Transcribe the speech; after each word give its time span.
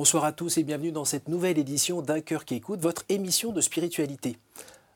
Bonsoir 0.00 0.24
à 0.24 0.32
tous 0.32 0.56
et 0.56 0.62
bienvenue 0.62 0.92
dans 0.92 1.04
cette 1.04 1.28
nouvelle 1.28 1.58
édition 1.58 2.00
d'Un 2.00 2.22
cœur 2.22 2.46
qui 2.46 2.54
écoute, 2.54 2.80
votre 2.80 3.04
émission 3.10 3.52
de 3.52 3.60
spiritualité. 3.60 4.38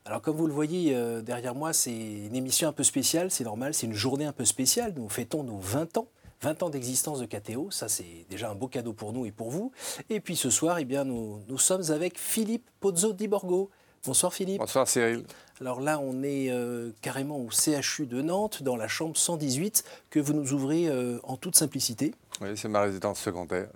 Alors 0.03 0.19
comme 0.19 0.35
vous 0.35 0.47
le 0.47 0.51
voyez 0.51 0.95
euh, 0.95 1.21
derrière 1.21 1.53
moi, 1.53 1.73
c'est 1.73 1.93
une 1.93 2.35
émission 2.35 2.69
un 2.69 2.71
peu 2.71 2.81
spéciale, 2.81 3.29
c'est 3.29 3.43
normal, 3.43 3.75
c'est 3.75 3.85
une 3.85 3.93
journée 3.93 4.25
un 4.25 4.31
peu 4.31 4.45
spéciale. 4.45 4.95
Nous 4.97 5.07
fêtons 5.07 5.43
nos 5.43 5.59
20 5.59 5.99
ans. 5.99 6.07
20 6.41 6.63
ans 6.63 6.69
d'existence 6.71 7.19
de 7.19 7.27
KTO, 7.27 7.69
ça 7.69 7.87
c'est 7.87 8.25
déjà 8.31 8.49
un 8.49 8.55
beau 8.55 8.67
cadeau 8.67 8.93
pour 8.93 9.13
nous 9.13 9.27
et 9.27 9.31
pour 9.31 9.51
vous. 9.51 9.71
Et 10.09 10.19
puis 10.19 10.35
ce 10.35 10.49
soir, 10.49 10.79
eh 10.79 10.85
bien, 10.85 11.03
nous, 11.03 11.39
nous 11.47 11.59
sommes 11.59 11.91
avec 11.91 12.17
Philippe 12.17 12.67
Pozzo 12.79 13.13
di 13.13 13.27
Borgo. 13.27 13.69
Bonsoir 14.07 14.33
Philippe. 14.33 14.57
Bonsoir 14.57 14.87
Cyril. 14.87 15.23
Alors 15.61 15.81
là, 15.81 15.99
on 15.99 16.23
est 16.23 16.49
euh, 16.49 16.89
carrément 17.03 17.37
au 17.37 17.49
CHU 17.51 18.07
de 18.07 18.23
Nantes, 18.23 18.63
dans 18.63 18.75
la 18.75 18.87
chambre 18.87 19.15
118, 19.15 19.83
que 20.09 20.19
vous 20.19 20.33
nous 20.33 20.53
ouvrez 20.53 20.87
euh, 20.87 21.19
en 21.21 21.37
toute 21.37 21.55
simplicité. 21.55 22.15
Oui, 22.41 22.49
c'est 22.55 22.69
ma 22.69 22.81
résidence 22.81 23.19
secondaire. 23.19 23.67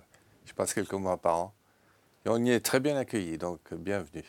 Je 0.50 0.54
passe 0.56 0.74
quelques 0.74 0.94
mois 0.94 1.16
par 1.16 1.36
an. 1.36 1.54
Et 2.26 2.28
on 2.28 2.44
y 2.44 2.50
est 2.50 2.58
très 2.58 2.80
bien 2.80 2.96
accueillis, 2.96 3.38
donc 3.38 3.60
euh, 3.72 3.76
bienvenue. 3.76 4.24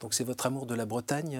Donc 0.00 0.14
c'est 0.14 0.24
votre 0.24 0.46
amour 0.46 0.64
de 0.64 0.74
la 0.74 0.86
Bretagne 0.86 1.38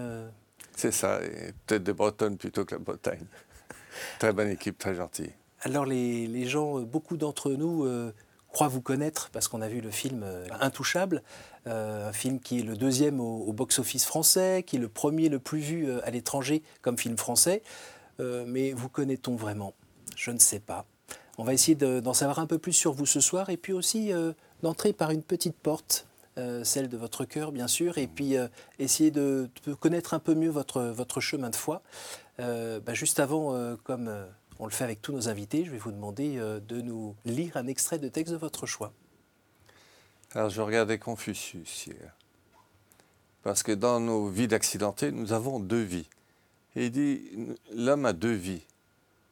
C'est 0.77 0.93
ça, 0.93 1.19
peut-être 1.67 1.83
de 1.83 1.93
Bretonne 1.93 2.37
plutôt 2.37 2.67
que 2.67 2.75
la 2.75 2.79
Bretagne. 2.79 3.25
très 4.19 4.35
bonne 4.35 4.51
équipe, 4.51 4.77
très 4.77 4.95
gentille. 4.95 5.33
Alors 5.63 5.87
les, 5.87 6.27
les 6.27 6.45
gens, 6.45 6.81
beaucoup 6.83 7.17
d'entre 7.17 7.53
nous 7.53 7.89
croient 8.49 8.69
vous 8.69 8.83
connaître 8.83 9.31
parce 9.31 9.49
qu'on 9.49 9.63
a 9.63 9.69
vu 9.69 9.81
le 9.81 9.91
film 9.91 10.27
Intouchable, 10.61 11.23
un 11.65 12.13
film 12.13 12.39
qui 12.39 12.61
est 12.61 12.63
le 12.63 12.77
deuxième 12.77 13.19
au, 13.19 13.39
au 13.47 13.53
box-office 13.55 14.05
français, 14.05 14.63
qui 14.65 14.77
est 14.77 14.81
le 14.81 14.89
premier 14.89 15.31
le 15.31 15.39
plus 15.39 15.61
vu 15.61 15.91
à 16.03 16.11
l'étranger 16.11 16.63
comme 16.83 16.99
film 16.99 17.17
français. 17.17 17.63
mais 18.19 18.73
vous 18.73 18.91
connaît-on 18.91 19.37
vraiment? 19.37 19.73
Je 20.17 20.31
ne 20.31 20.39
sais 20.39 20.61
pas. 20.61 20.85
On 21.43 21.45
va 21.45 21.55
essayer 21.55 21.75
d'en 21.75 22.15
savoir 22.15 22.39
un 22.39 22.47
peu 22.47 22.59
plus 22.59 22.73
sur 22.73 22.93
vous 22.93 23.05
ce 23.05 23.19
soir 23.19 23.51
et 23.51 23.57
puis 23.57 23.73
aussi 23.73 24.13
euh, 24.13 24.33
d'entrer 24.63 24.93
par 24.93 25.11
une 25.11 25.25
petite 25.25 25.57
porte, 25.57 26.07
euh, 26.39 26.63
celle 26.63 26.89
de 26.89 26.97
votre 26.97 27.25
cœur 27.25 27.51
bien 27.51 27.67
sûr, 27.67 27.99
et 27.99 28.07
puis 28.07 28.37
euh, 28.37 28.47
essayer 28.79 29.11
de, 29.11 29.51
connaître 29.81 30.15
un 30.15 30.21
peu 30.21 30.37
mieux 30.37 30.51
votre, 30.51 31.19
chemin 31.19 31.51
de 31.51 31.57
foi. 31.57 31.83
Bah, 32.39 32.95
juste 32.95 33.19
avant, 33.19 33.77
comme 33.83 34.09
on 34.61 34.67
le 34.67 34.71
fait 34.71 34.85
avec 34.85 35.03
tous 35.03 35.13
nos 35.13 35.29
invités, 35.29 35.65
je 35.65 35.73
vais 35.73 35.79
vous 35.79 35.91
demander 35.91 36.37
de 36.37 36.81
nous 36.81 37.17
lire 37.25 37.57
un 37.57 37.67
extrait 37.67 37.99
de 37.99 38.07
texte 38.07 38.33
de 38.33 38.39
votre 38.39 38.67
choix. 38.67 38.93
Alors 40.37 40.49
je 40.49 40.63
regardais 40.63 41.01
Confucius 41.01 41.89
parce 43.43 43.65
que 43.65 43.73
dans 43.73 43.99
nos 43.99 44.29
vies 44.29 44.47
d'accidentés, 44.47 45.11
nous 45.11 45.33
avons 45.33 45.59
deux 45.59 45.83
vies. 45.83 46.09
Et 46.77 46.87
il 46.87 46.93
dit, 46.93 47.57
l'homme 47.75 48.07
a 48.07 48.13
deux 48.13 48.33
vies. 48.33 48.63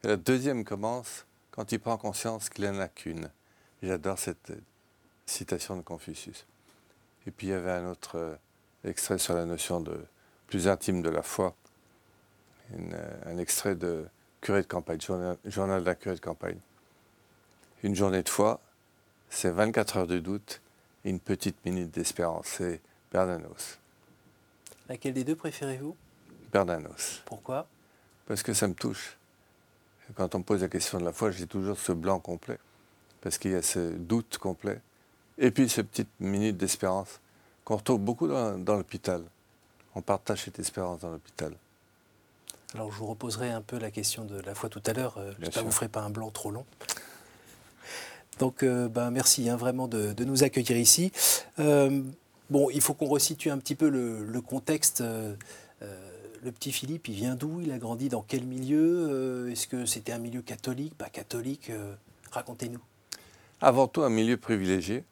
La 0.03 0.17
deuxième 0.17 0.65
commence 0.65 1.25
quand 1.61 1.73
il 1.73 1.79
prend 1.79 1.99
conscience 1.99 2.49
qu'il 2.49 2.65
n'en 2.65 2.81
a 2.81 2.89
qu'une. 2.89 3.29
J'adore 3.83 4.19
cette 4.19 4.51
citation 5.27 5.77
de 5.77 5.83
Confucius. 5.83 6.47
Et 7.27 7.31
puis 7.31 7.49
il 7.49 7.51
y 7.51 7.53
avait 7.53 7.73
un 7.73 7.91
autre 7.91 8.17
euh, 8.17 8.35
extrait 8.83 9.19
sur 9.19 9.35
la 9.35 9.45
notion 9.45 9.83
de 9.83 10.03
plus 10.47 10.69
intime 10.69 11.03
de 11.03 11.11
la 11.11 11.21
foi, 11.21 11.55
une, 12.75 12.97
un 13.27 13.37
extrait 13.37 13.75
de 13.75 14.07
curé 14.41 14.63
de 14.63 14.67
campagne, 14.67 15.03
journal, 15.03 15.37
journal 15.45 15.85
d'un 15.85 15.95
curé 15.95 16.15
de 16.15 16.21
campagne. 16.21 16.59
Une 17.83 17.95
journée 17.95 18.23
de 18.23 18.31
foi, 18.31 18.59
c'est 19.29 19.51
24 19.51 19.99
heures 19.99 20.07
de 20.07 20.19
doute 20.19 20.63
et 21.05 21.11
une 21.11 21.21
petite 21.21 21.63
minute 21.67 21.91
d'espérance. 21.91 22.47
C'est 22.47 22.81
Bernanos. 23.13 23.79
Laquelle 24.89 25.13
des 25.13 25.25
deux 25.25 25.37
préférez-vous? 25.37 25.95
Bernanos. 26.51 27.21
Pourquoi? 27.27 27.67
Parce 28.25 28.43
que 28.43 28.55
ça 28.55 28.67
me 28.67 28.73
touche. 28.73 29.19
Quand 30.15 30.35
on 30.35 30.39
me 30.39 30.45
pose 30.45 30.63
la 30.63 30.69
question 30.69 30.99
de 30.99 31.05
la 31.05 31.13
foi, 31.13 31.31
j'ai 31.31 31.47
toujours 31.47 31.79
ce 31.79 31.93
blanc 31.93 32.19
complet, 32.19 32.59
parce 33.21 33.39
qu'il 33.39 33.53
y 33.53 33.55
a 33.55 33.63
ce 33.63 33.93
doute 33.93 34.39
complet, 34.39 34.81
et 35.39 35.51
puis 35.51 35.69
ces 35.69 35.83
petites 35.83 36.09
minutes 36.19 36.57
d'espérance 36.57 37.21
qu'on 37.65 37.77
retrouve 37.77 38.01
beaucoup 38.01 38.29
dans, 38.29 38.59
dans 38.59 38.77
l'hôpital. 38.77 39.23
On 39.95 40.03
partage 40.03 40.45
cette 40.45 40.59
espérance 40.59 41.01
dans 41.01 41.11
l'hôpital. 41.11 41.55
Alors 42.75 42.93
je 42.93 42.99
vous 42.99 43.07
reposerai 43.07 43.51
un 43.51 43.63
peu 43.63 43.79
la 43.79 43.91
question 43.91 44.25
de 44.25 44.41
la 44.41 44.55
foi 44.55 44.69
tout 44.69 44.83
à 44.87 44.93
l'heure. 44.93 45.19
Euh, 45.19 45.33
J'espère 45.41 45.55
que 45.55 45.59
vous 45.61 45.67
ne 45.67 45.75
ferez 45.75 45.89
pas 45.89 46.03
un 46.03 46.11
blanc 46.11 46.31
trop 46.31 46.51
long. 46.51 46.65
Donc 48.39 48.63
euh, 48.63 48.89
ben, 48.89 49.11
merci 49.11 49.49
hein, 49.49 49.57
vraiment 49.57 49.89
de, 49.89 50.13
de, 50.13 50.25
nous 50.25 50.45
accueillir 50.45 50.77
ici. 50.77 51.13
Euh, 51.59 52.03
bon, 52.49 52.71
il 52.71 52.81
faut 52.81 52.95
qu'on 52.95 53.09
resitue 53.09 53.51
un 53.51 53.59
petit 53.59 53.75
peu 53.75 53.89
le, 53.89 54.25
le 54.25 54.41
contexte. 54.41 55.01
Euh, 55.01 55.35
le 56.43 56.53
petit 56.53 56.73
Philippe, 56.73 57.09
il 57.09 57.15
vient 57.15 57.35
d'où? 57.35 57.61
Il 57.61 57.73
a 57.73 57.79
grandi 57.79 58.09
dans 58.09 58.23
quel 58.23 58.45
milieu? 58.45 59.51
Est-ce 59.51 59.67
que 59.67 59.87
c'était 59.87 60.13
un 60.13 60.19
milieu 60.19 60.43
catholique, 60.43 60.97
pas 60.97 61.09
catholique 61.09 61.71
Racontez-nous. 62.31 62.81
Avant 63.61 63.89
tout, 63.89 64.03
un 64.03 64.09
milieu 64.09 64.37
privilégié 64.37 65.05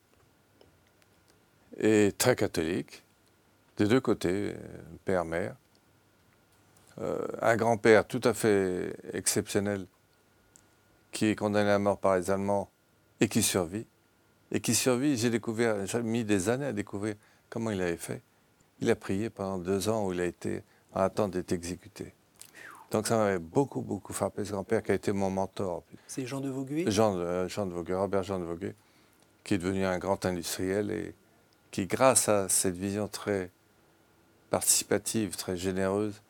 et 1.78 2.12
très 2.16 2.37
catholique, 2.37 3.03
des 3.77 3.87
deux 3.87 4.00
côtés. 4.00 4.55
Euh, 7.00 7.27
un 7.41 7.56
grand-père 7.56 8.06
tout 8.06 8.21
à 8.25 8.34
fait 8.34 8.95
exceptionnel 9.12 9.87
qui 11.12 11.27
est 11.27 11.37
condamné 11.37 11.71
à 11.71 11.78
mort 11.78 11.99
par 11.99 12.16
les 12.16 12.31
Allemands 12.31 12.71
et 13.21 13.28
qui 13.28 13.43
survit. 13.43 13.87
Et 14.50 14.60
qui 14.60 14.75
survit, 14.75 15.16
j'ai 15.16 15.31
découvert, 15.31 15.87
j'ai 15.87 16.03
mis 16.03 16.25
des 16.25 16.49
années 16.49 16.66
à 16.66 16.72
découvrir 16.72 17.15
comment 17.50 17.71
il 17.71 17.81
avait 17.81 17.97
fait. 17.97 18.22
Il 18.81 18.91
a 18.91 18.97
prié 18.97 19.31
pendant 19.31 19.59
deux 19.59 19.89
ans 19.89 20.06
où 20.06 20.12
il 20.12 20.21
a 20.21 20.25
été 20.25 20.62
en 20.94 21.00
attente 21.00 21.32
d'être 21.32 21.53
exécuté. 21.53 22.12
Donc 22.91 23.06
ça 23.06 23.16
m'avait 23.19 23.38
beaucoup, 23.38 23.82
beaucoup 23.82 24.12
frappé, 24.12 24.44
ce 24.44 24.53
grand-père 24.53 24.82
qui 24.82 24.93
a 24.93 24.94
été 24.94 25.12
mon 25.12 25.31
mentor. 25.31 25.82
C'est 26.06 26.26
Jean 26.26 26.41
de 26.41 26.49
Vauguet 26.49 26.91
Jean, 26.91 27.16
euh, 27.16 27.47
Jean 27.49 27.66
de 27.66 27.72
Vauguet, 27.72 27.94
Robert 27.94 28.22
Jean 28.22 28.38
de 28.38 28.44
Vauguet, 28.44 28.75
qui 29.44 29.54
est 29.54 29.59
devenu 29.59 29.84
un 29.84 29.98
grand 29.98 30.25
industriel 30.25 30.91
et 30.91 31.15
qui, 31.71 31.87
grâce 31.87 32.28
à 32.28 32.48
cette 32.48 32.77
vision 32.77 33.09
très 33.09 33.50
participative, 34.48 35.37
très 35.37 35.56
généreuse, 35.56 36.22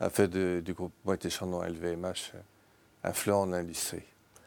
a 0.00 0.10
fait 0.10 0.28
de, 0.28 0.60
du 0.62 0.74
groupe 0.74 0.92
Moët 1.06 1.28
Chandon 1.30 1.62
LVMH 1.62 2.32
un 3.04 3.12
fleuron 3.14 3.46
de 3.46 3.52
l'industrie. 3.52 4.02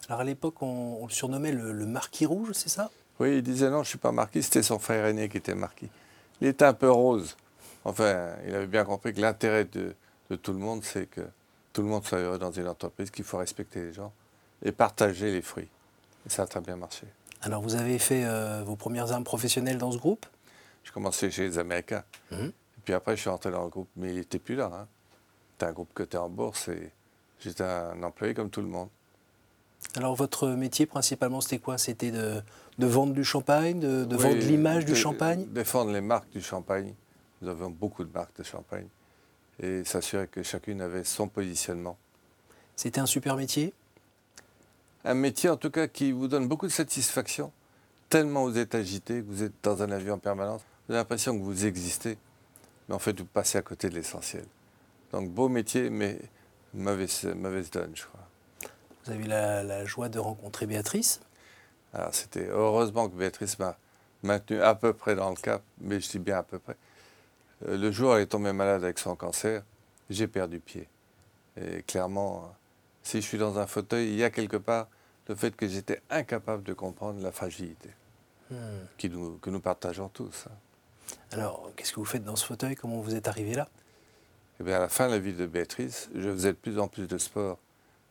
Alors 0.07 0.21
à 0.21 0.23
l'époque, 0.23 0.61
on, 0.61 0.99
on, 1.01 1.05
le 1.07 1.11
surnommait 1.11 1.51
le, 1.51 1.71
le 1.71 1.85
marquis 1.87 2.25
rouge, 2.25 2.51
c'est 2.53 2.69
ça? 2.69 2.91
Oui, 3.19 3.37
il 3.37 3.43
disait 3.43 3.69
non, 3.69 3.77
je 3.77 3.79
ne 3.79 3.85
suis 3.85 3.97
pas 3.97 4.11
marquis, 4.11 4.43
c'était 4.43 4.63
son 4.63 4.77
frère 4.77 5.05
aîné 5.05 5.29
qui 5.29 5.37
était 5.37 5.55
marquis. 5.55 5.89
Il 6.41 6.47
était 6.47 6.65
un 6.65 6.73
peu 6.73 6.91
rose. 6.91 7.35
Enfin, 7.89 8.35
il 8.47 8.53
avait 8.53 8.67
bien 8.67 8.85
compris 8.85 9.13
que 9.13 9.19
l'intérêt 9.19 9.65
de, 9.65 9.95
de, 10.29 10.35
tout 10.35 10.53
le 10.53 10.59
monde, 10.59 10.83
c'est 10.83 11.07
que 11.07 11.21
tout 11.73 11.81
le 11.81 11.87
monde 11.87 12.05
soit 12.05 12.19
heureux 12.19 12.37
dans 12.37 12.51
une 12.51 12.67
entreprise, 12.67 13.09
qu'il 13.09 13.25
faut 13.25 13.37
respecter 13.37 13.81
les 13.81 13.93
gens 13.93 14.13
et 14.63 14.71
partager 14.71 15.31
les 15.31 15.41
fruits. 15.41 15.69
Et 16.27 16.29
ça 16.29 16.43
a 16.43 16.45
très 16.45 16.61
bien 16.61 16.75
marché. 16.75 17.07
Alors, 17.41 17.63
vous 17.63 17.73
avez 17.73 17.97
fait 17.97 18.25
euh, 18.25 18.61
vos 18.63 18.75
premières 18.75 19.11
armes 19.11 19.23
professionnelles 19.23 19.79
dans 19.79 19.91
ce 19.91 19.97
groupe? 19.97 20.27
Je 20.83 20.91
commençais 20.91 21.31
chez 21.31 21.43
les 21.47 21.57
Américains. 21.57 22.03
Et 22.31 22.51
puis 22.85 22.93
après, 22.93 23.15
je 23.15 23.21
suis 23.21 23.29
rentré 23.29 23.49
dans 23.49 23.63
le 23.63 23.69
groupe, 23.69 23.89
mais 23.95 24.09
il 24.09 24.15
n'était 24.15 24.39
plus 24.39 24.55
là. 24.55 24.71
Hein. 24.71 24.87
C'était 25.53 25.65
un 25.65 25.73
groupe 25.73 25.89
coté 25.93 26.17
en 26.17 26.29
bourse 26.29 26.67
et 26.67 26.91
j'étais 27.39 27.63
un 27.63 28.03
employé 28.03 28.35
comme 28.35 28.51
tout 28.51 28.61
le 28.61 28.67
monde. 28.67 28.89
Alors, 29.95 30.15
votre 30.15 30.49
métier 30.49 30.85
principalement, 30.85 31.41
c'était 31.41 31.59
quoi? 31.59 31.79
C'était 31.79 32.11
de, 32.11 32.41
de, 32.77 32.85
vendre 32.85 33.13
du 33.13 33.23
champagne, 33.23 33.79
de, 33.79 34.05
de 34.05 34.15
oui, 34.15 34.21
vendre 34.21 34.37
l'image 34.37 34.85
du 34.85 34.95
champagne? 34.95 35.45
Défendre 35.47 35.91
les 35.91 36.01
marques 36.01 36.29
du 36.29 36.41
champagne. 36.41 36.93
Nous 37.41 37.49
avions 37.49 37.69
beaucoup 37.69 38.03
de 38.03 38.11
marques 38.11 38.35
de 38.37 38.43
champagne 38.43 38.87
et 39.61 39.83
s'assurer 39.83 40.27
que 40.27 40.43
chacune 40.43 40.81
avait 40.81 41.03
son 41.03 41.27
positionnement. 41.27 41.97
C'était 42.75 42.99
un 42.99 43.05
super 43.05 43.35
métier? 43.35 43.73
Un 45.05 45.13
métier 45.13 45.49
en 45.49 45.57
tout 45.57 45.71
cas 45.71 45.87
qui 45.87 46.11
vous 46.11 46.27
donne 46.27 46.47
beaucoup 46.47 46.67
de 46.67 46.71
satisfaction, 46.71 47.51
tellement 48.09 48.43
vous 48.43 48.57
êtes 48.57 48.75
agité, 48.75 49.21
que 49.21 49.27
vous 49.27 49.43
êtes 49.43 49.53
dans 49.63 49.81
un 49.81 49.91
avion 49.91 50.15
en 50.15 50.17
permanence, 50.17 50.61
vous 50.87 50.93
avez 50.93 51.01
l'impression 51.01 51.37
que 51.37 51.43
vous 51.43 51.65
existez, 51.65 52.17
mais 52.87 52.95
en 52.95 52.99
fait 52.99 53.17
vous 53.17 53.25
passez 53.25 53.57
à 53.57 53.61
côté 53.61 53.89
de 53.89 53.95
l'essentiel. 53.95 54.45
Donc 55.11 55.29
beau 55.29 55.47
métier, 55.47 55.89
mais 55.89 56.19
mauvaise, 56.73 57.25
mauvaise 57.35 57.69
donne, 57.71 57.91
je 57.95 58.03
crois. 58.03 58.27
Vous 59.05 59.11
avez 59.11 59.23
eu 59.23 59.27
la, 59.27 59.63
la 59.63 59.85
joie 59.85 60.09
de 60.09 60.19
rencontrer 60.19 60.65
Béatrice? 60.65 61.21
Alors 61.93 62.13
c'était 62.13 62.47
heureusement 62.47 63.09
que 63.09 63.15
Béatrice 63.15 63.57
m'a 63.59 63.77
maintenu 64.23 64.61
à 64.61 64.75
peu 64.75 64.93
près 64.93 65.15
dans 65.15 65.29
le 65.29 65.35
cap, 65.35 65.63
mais 65.79 65.99
je 65.99 66.09
dis 66.09 66.19
bien 66.19 66.39
à 66.39 66.43
peu 66.43 66.59
près. 66.59 66.75
Le 67.65 67.91
jour 67.91 68.11
où 68.11 68.15
elle 68.15 68.21
est 68.21 68.27
tombée 68.27 68.53
malade 68.53 68.83
avec 68.83 68.99
son 68.99 69.15
cancer, 69.15 69.63
j'ai 70.09 70.27
perdu 70.27 70.59
pied. 70.59 70.87
Et 71.57 71.83
clairement, 71.83 72.53
si 73.03 73.21
je 73.21 73.27
suis 73.27 73.37
dans 73.37 73.59
un 73.59 73.67
fauteuil, 73.67 74.07
il 74.09 74.15
y 74.15 74.23
a 74.23 74.29
quelque 74.29 74.57
part 74.57 74.87
le 75.27 75.35
fait 75.35 75.55
que 75.55 75.67
j'étais 75.67 76.01
incapable 76.09 76.63
de 76.63 76.73
comprendre 76.73 77.21
la 77.21 77.31
fragilité 77.31 77.89
hmm. 78.49 78.55
qui 78.97 79.09
nous, 79.09 79.37
que 79.37 79.49
nous 79.49 79.59
partageons 79.59 80.09
tous. 80.09 80.47
Alors, 81.31 81.71
qu'est-ce 81.75 81.91
que 81.91 81.99
vous 81.99 82.05
faites 82.05 82.23
dans 82.23 82.35
ce 82.35 82.45
fauteuil? 82.45 82.75
Comment 82.75 83.01
vous 83.01 83.15
êtes 83.15 83.27
arrivé 83.27 83.53
là? 83.53 83.67
Eh 84.59 84.63
bien, 84.63 84.77
à 84.77 84.79
la 84.79 84.89
fin 84.89 85.07
de 85.07 85.13
la 85.13 85.19
vie 85.19 85.33
de 85.33 85.45
Béatrice, 85.45 86.09
je 86.15 86.31
faisais 86.31 86.53
de 86.53 86.57
plus 86.57 86.79
en 86.79 86.87
plus 86.87 87.07
de 87.07 87.17
sport 87.17 87.59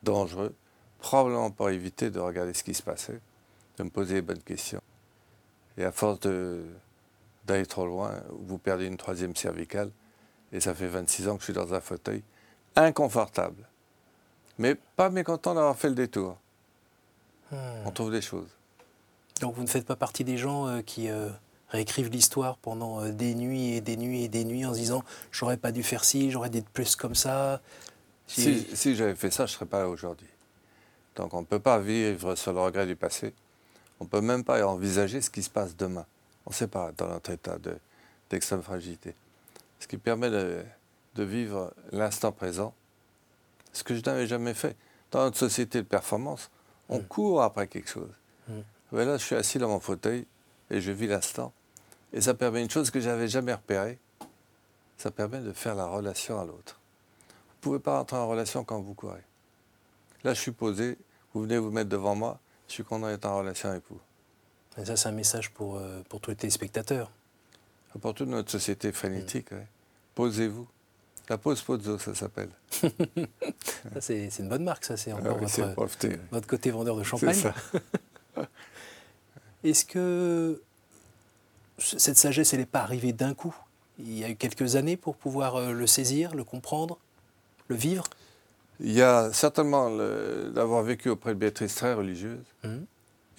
dangereux, 0.02 0.54
probablement 0.98 1.50
pour 1.50 1.70
éviter 1.70 2.10
de 2.10 2.20
regarder 2.20 2.54
ce 2.54 2.62
qui 2.62 2.74
se 2.74 2.82
passait, 2.82 3.20
de 3.76 3.82
me 3.82 3.90
poser 3.90 4.14
les 4.14 4.22
bonnes 4.22 4.42
questions. 4.42 4.82
Et 5.76 5.84
à 5.84 5.92
force 5.92 6.20
de, 6.20 6.64
d'aller 7.48 7.66
trop 7.66 7.86
loin, 7.86 8.14
vous 8.30 8.58
perdez 8.58 8.86
une 8.86 8.96
troisième 8.96 9.34
cervicale. 9.34 9.90
Et 10.52 10.60
ça 10.60 10.74
fait 10.74 10.86
26 10.86 11.28
ans 11.28 11.34
que 11.34 11.40
je 11.40 11.44
suis 11.44 11.52
dans 11.52 11.74
un 11.74 11.80
fauteuil 11.80 12.22
inconfortable. 12.76 13.68
Mais 14.58 14.76
pas 14.96 15.10
mécontent 15.10 15.54
d'avoir 15.54 15.76
fait 15.76 15.88
le 15.88 15.94
détour. 15.94 16.36
Hmm. 17.50 17.56
On 17.84 17.90
trouve 17.90 18.12
des 18.12 18.22
choses. 18.22 18.48
Donc 19.40 19.54
vous 19.54 19.62
ne 19.62 19.68
faites 19.68 19.86
pas 19.86 19.96
partie 19.96 20.24
des 20.24 20.36
gens 20.36 20.82
qui 20.82 21.08
réécrivent 21.70 22.10
l'histoire 22.10 22.56
pendant 22.56 23.08
des 23.08 23.34
nuits 23.34 23.74
et 23.74 23.80
des 23.80 23.96
nuits 23.96 24.24
et 24.24 24.28
des 24.28 24.44
nuits 24.44 24.64
en 24.64 24.72
se 24.72 24.78
disant 24.78 25.04
j'aurais 25.30 25.56
pas 25.56 25.70
dû 25.70 25.82
faire 25.82 26.04
ci, 26.04 26.30
j'aurais 26.30 26.50
dû 26.50 26.58
être 26.58 26.68
plus 26.68 26.96
comme 26.96 27.14
ça. 27.14 27.60
Si, 28.26 28.66
si 28.74 28.96
j'avais 28.96 29.14
fait 29.14 29.30
ça, 29.30 29.46
je 29.46 29.52
ne 29.52 29.54
serais 29.54 29.66
pas 29.66 29.80
là 29.80 29.88
aujourd'hui. 29.88 30.28
Donc 31.16 31.34
on 31.34 31.40
ne 31.40 31.46
peut 31.46 31.60
pas 31.60 31.78
vivre 31.78 32.34
sur 32.34 32.52
le 32.52 32.60
regret 32.60 32.86
du 32.86 32.96
passé. 32.96 33.32
On 34.00 34.04
ne 34.04 34.08
peut 34.08 34.20
même 34.20 34.44
pas 34.44 34.64
envisager 34.66 35.20
ce 35.20 35.30
qui 35.30 35.42
se 35.42 35.50
passe 35.50 35.76
demain. 35.76 36.06
On 36.48 36.50
ne 36.50 36.54
sait 36.54 36.66
pas 36.66 36.92
dans 36.96 37.08
notre 37.08 37.28
état 37.28 37.58
d'extrême 38.30 38.62
fragilité. 38.62 39.14
Ce 39.80 39.86
qui 39.86 39.98
permet 39.98 40.30
de, 40.30 40.64
vivre 41.22 41.74
l'instant 41.92 42.32
présent, 42.32 42.72
ce 43.74 43.84
que 43.84 43.94
je 43.94 44.00
n'avais 44.00 44.26
jamais 44.26 44.54
fait. 44.54 44.74
Dans 45.10 45.24
notre 45.24 45.36
société 45.36 45.82
de 45.82 45.86
performance, 45.86 46.50
on 46.88 47.00
mm. 47.00 47.04
court 47.04 47.42
après 47.42 47.66
quelque 47.66 47.90
chose. 47.90 48.08
Mm. 48.48 48.60
Mais 48.92 49.04
là, 49.04 49.18
je 49.18 49.24
suis 49.24 49.34
assis 49.34 49.58
dans 49.58 49.68
mon 49.68 49.78
fauteuil 49.78 50.26
et 50.70 50.80
je 50.80 50.90
vis 50.90 51.06
l'instant. 51.06 51.52
Et 52.14 52.22
ça 52.22 52.32
permet 52.32 52.62
une 52.62 52.70
chose 52.70 52.90
que 52.90 52.98
je 52.98 53.10
n'avais 53.10 53.28
jamais 53.28 53.52
repérée. 53.52 53.98
Ça 54.96 55.10
permet 55.10 55.40
de 55.40 55.52
faire 55.52 55.74
la 55.74 55.84
relation 55.84 56.40
à 56.40 56.46
l'autre. 56.46 56.80
Vous 57.28 57.56
ne 57.56 57.60
pouvez 57.60 57.78
pas 57.78 58.00
entrer 58.00 58.16
en 58.16 58.26
relation 58.26 58.64
quand 58.64 58.80
vous 58.80 58.94
courez. 58.94 59.24
Là, 60.24 60.32
je 60.32 60.40
suis 60.40 60.52
posé, 60.52 60.96
vous 61.34 61.42
venez 61.42 61.58
vous 61.58 61.70
mettre 61.70 61.90
devant 61.90 62.14
moi, 62.14 62.40
je 62.68 62.72
suis 62.72 62.84
content 62.84 63.08
d'être 63.08 63.26
en 63.26 63.36
relation 63.36 63.68
avec 63.68 63.82
vous. 63.90 64.00
Et 64.76 64.84
ça, 64.84 64.96
c'est 64.96 65.08
un 65.08 65.12
message 65.12 65.50
pour, 65.50 65.76
euh, 65.76 66.02
pour 66.08 66.20
tous 66.20 66.30
les 66.30 66.36
téléspectateurs. 66.36 67.10
Pour 68.00 68.14
toute 68.14 68.28
notre 68.28 68.50
société 68.50 68.92
frénétique, 68.92 69.48
posez-vous. 70.14 70.68
La 71.28 71.36
pause 71.36 71.60
Pozzo, 71.62 71.98
ça 71.98 72.14
s'appelle. 72.14 72.50
c'est 74.00 74.30
une 74.38 74.48
bonne 74.48 74.64
marque, 74.64 74.84
ça. 74.84 74.96
C'est 74.96 75.12
encore 75.12 75.38
votre, 75.38 76.46
côté 76.46 76.70
vendeur 76.70 76.96
de 76.96 77.02
champagne. 77.02 77.52
Est-ce 79.64 79.84
que 79.84 80.62
cette 81.78 82.16
sagesse, 82.16 82.54
elle 82.54 82.60
n'est 82.60 82.66
pas 82.66 82.80
arrivée 82.80 83.12
d'un 83.12 83.34
coup? 83.34 83.54
Il 83.98 84.16
y 84.16 84.24
a 84.24 84.30
eu 84.30 84.36
quelques 84.36 84.76
années 84.76 84.96
pour 84.96 85.16
pouvoir 85.16 85.56
euh, 85.56 85.72
le 85.72 85.86
saisir, 85.86 86.34
le 86.34 86.44
comprendre, 86.44 86.98
le 87.66 87.76
vivre? 87.76 88.04
Il 88.80 88.92
y 88.92 89.02
a 89.02 89.32
certainement 89.32 89.90
d'avoir 89.90 90.82
vécu 90.84 91.08
auprès 91.08 91.34
de 91.34 91.38
Béatrice 91.38 91.74
très 91.74 91.94
religieuse 91.94 92.44
hum. 92.62 92.86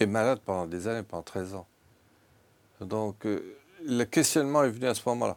Et 0.00 0.06
malade 0.06 0.40
pendant 0.44 0.66
des 0.66 0.88
années, 0.88 1.02
pendant 1.02 1.22
13 1.22 1.54
ans. 1.54 1.66
Donc 2.80 3.26
euh, 3.26 3.56
le 3.84 4.04
questionnement 4.04 4.64
est 4.64 4.70
venu 4.70 4.86
à 4.86 4.94
ce 4.94 5.02
moment-là. 5.06 5.36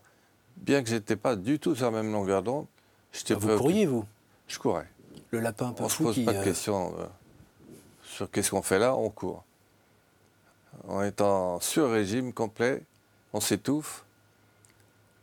Bien 0.55 0.81
que 0.81 0.89
je 0.89 0.95
n'étais 0.95 1.15
pas 1.15 1.35
du 1.35 1.59
tout 1.59 1.75
sur 1.75 1.85
la 1.85 1.91
même 1.91 2.11
longueur 2.11 2.41
d'onde, 2.41 2.65
j'étais 3.11 3.33
Vous 3.33 3.57
couriez, 3.57 3.85
vous? 3.85 4.05
Je 4.47 4.57
courais. 4.57 4.87
Le 5.31 5.39
lapin 5.39 5.67
un 5.67 5.73
peu 5.73 5.83
On 5.83 5.87
ne 5.87 5.91
se 5.91 6.03
pose 6.03 6.25
pas 6.25 6.33
de 6.33 6.37
euh, 6.37 6.43
questions 6.43 6.95
euh, 6.99 7.05
sur 8.03 8.29
qu'est-ce 8.31 8.51
qu'on 8.51 8.61
fait 8.61 8.79
là, 8.79 8.95
on 8.95 9.09
court. 9.09 9.43
On 10.87 11.01
est 11.01 11.21
en 11.21 11.59
sur-régime 11.59 12.33
complet, 12.33 12.81
on 13.33 13.39
s'étouffe. 13.39 14.05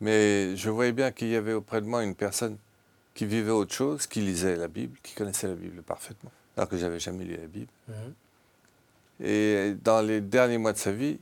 Mais 0.01 0.57
je 0.57 0.71
voyais 0.71 0.93
bien 0.93 1.13
qu'il 1.13 1.29
y 1.29 1.37
avait 1.37 1.53
auprès 1.53 1.81
de 1.81 1.87
moi 1.87 2.03
une 2.03 2.15
personne 2.15 2.57
qui 3.15 3.27
vivait 3.27 3.51
autre 3.51 3.75
chose, 3.75 4.07
qui 4.07 4.21
lisait 4.21 4.57
la 4.57 4.69
Bible, 4.69 4.97
qui 5.03 5.15
connaissait 5.15 5.47
la 5.47 5.55
Bible 5.55 5.83
parfaitement, 5.83 6.31
alors 6.57 6.69
que 6.69 6.77
j'avais 6.77 6.99
jamais 6.99 7.25
lu 7.25 7.37
la 7.37 7.47
Bible. 7.47 7.71
Mhm. 7.89 8.15
Et 9.23 9.75
dans 9.83 10.01
les 10.01 10.21
derniers 10.21 10.59
mois 10.59 10.73
de 10.73 10.79
sa 10.79 10.93
vie, 10.93 11.19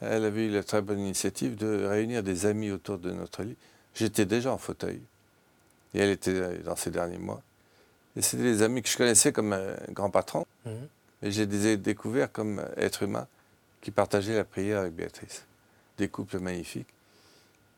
elle 0.00 0.24
avait 0.24 0.46
eu 0.46 0.50
la 0.50 0.62
très 0.62 0.82
bonne 0.82 1.00
initiative 1.00 1.56
de 1.56 1.86
réunir 1.86 2.22
des 2.22 2.46
amis 2.46 2.70
autour 2.70 2.98
de 2.98 3.10
notre 3.12 3.42
lit. 3.42 3.56
J'étais 3.94 4.24
déjà 4.24 4.52
en 4.52 4.58
fauteuil, 4.58 5.00
et 5.94 5.98
elle 5.98 6.10
était 6.10 6.58
dans 6.58 6.76
ces 6.76 6.90
derniers 6.90 7.18
mois. 7.18 7.42
Et 8.16 8.22
c'était 8.22 8.42
des 8.42 8.62
amis 8.62 8.82
que 8.82 8.88
je 8.88 8.96
connaissais 8.96 9.32
comme 9.32 9.52
un 9.52 9.74
grand 9.90 10.10
patron, 10.10 10.46
mhm. 10.66 10.88
et 11.22 11.30
j'ai 11.30 11.46
des 11.46 11.76
découverts 11.76 12.30
comme 12.32 12.64
être 12.76 13.02
humain 13.02 13.26
qui 13.80 13.90
partageaient 13.90 14.36
la 14.36 14.44
prière 14.44 14.80
avec 14.80 14.94
Béatrice. 14.94 15.44
Des 15.98 16.08
couples 16.08 16.38
magnifiques. 16.38 16.88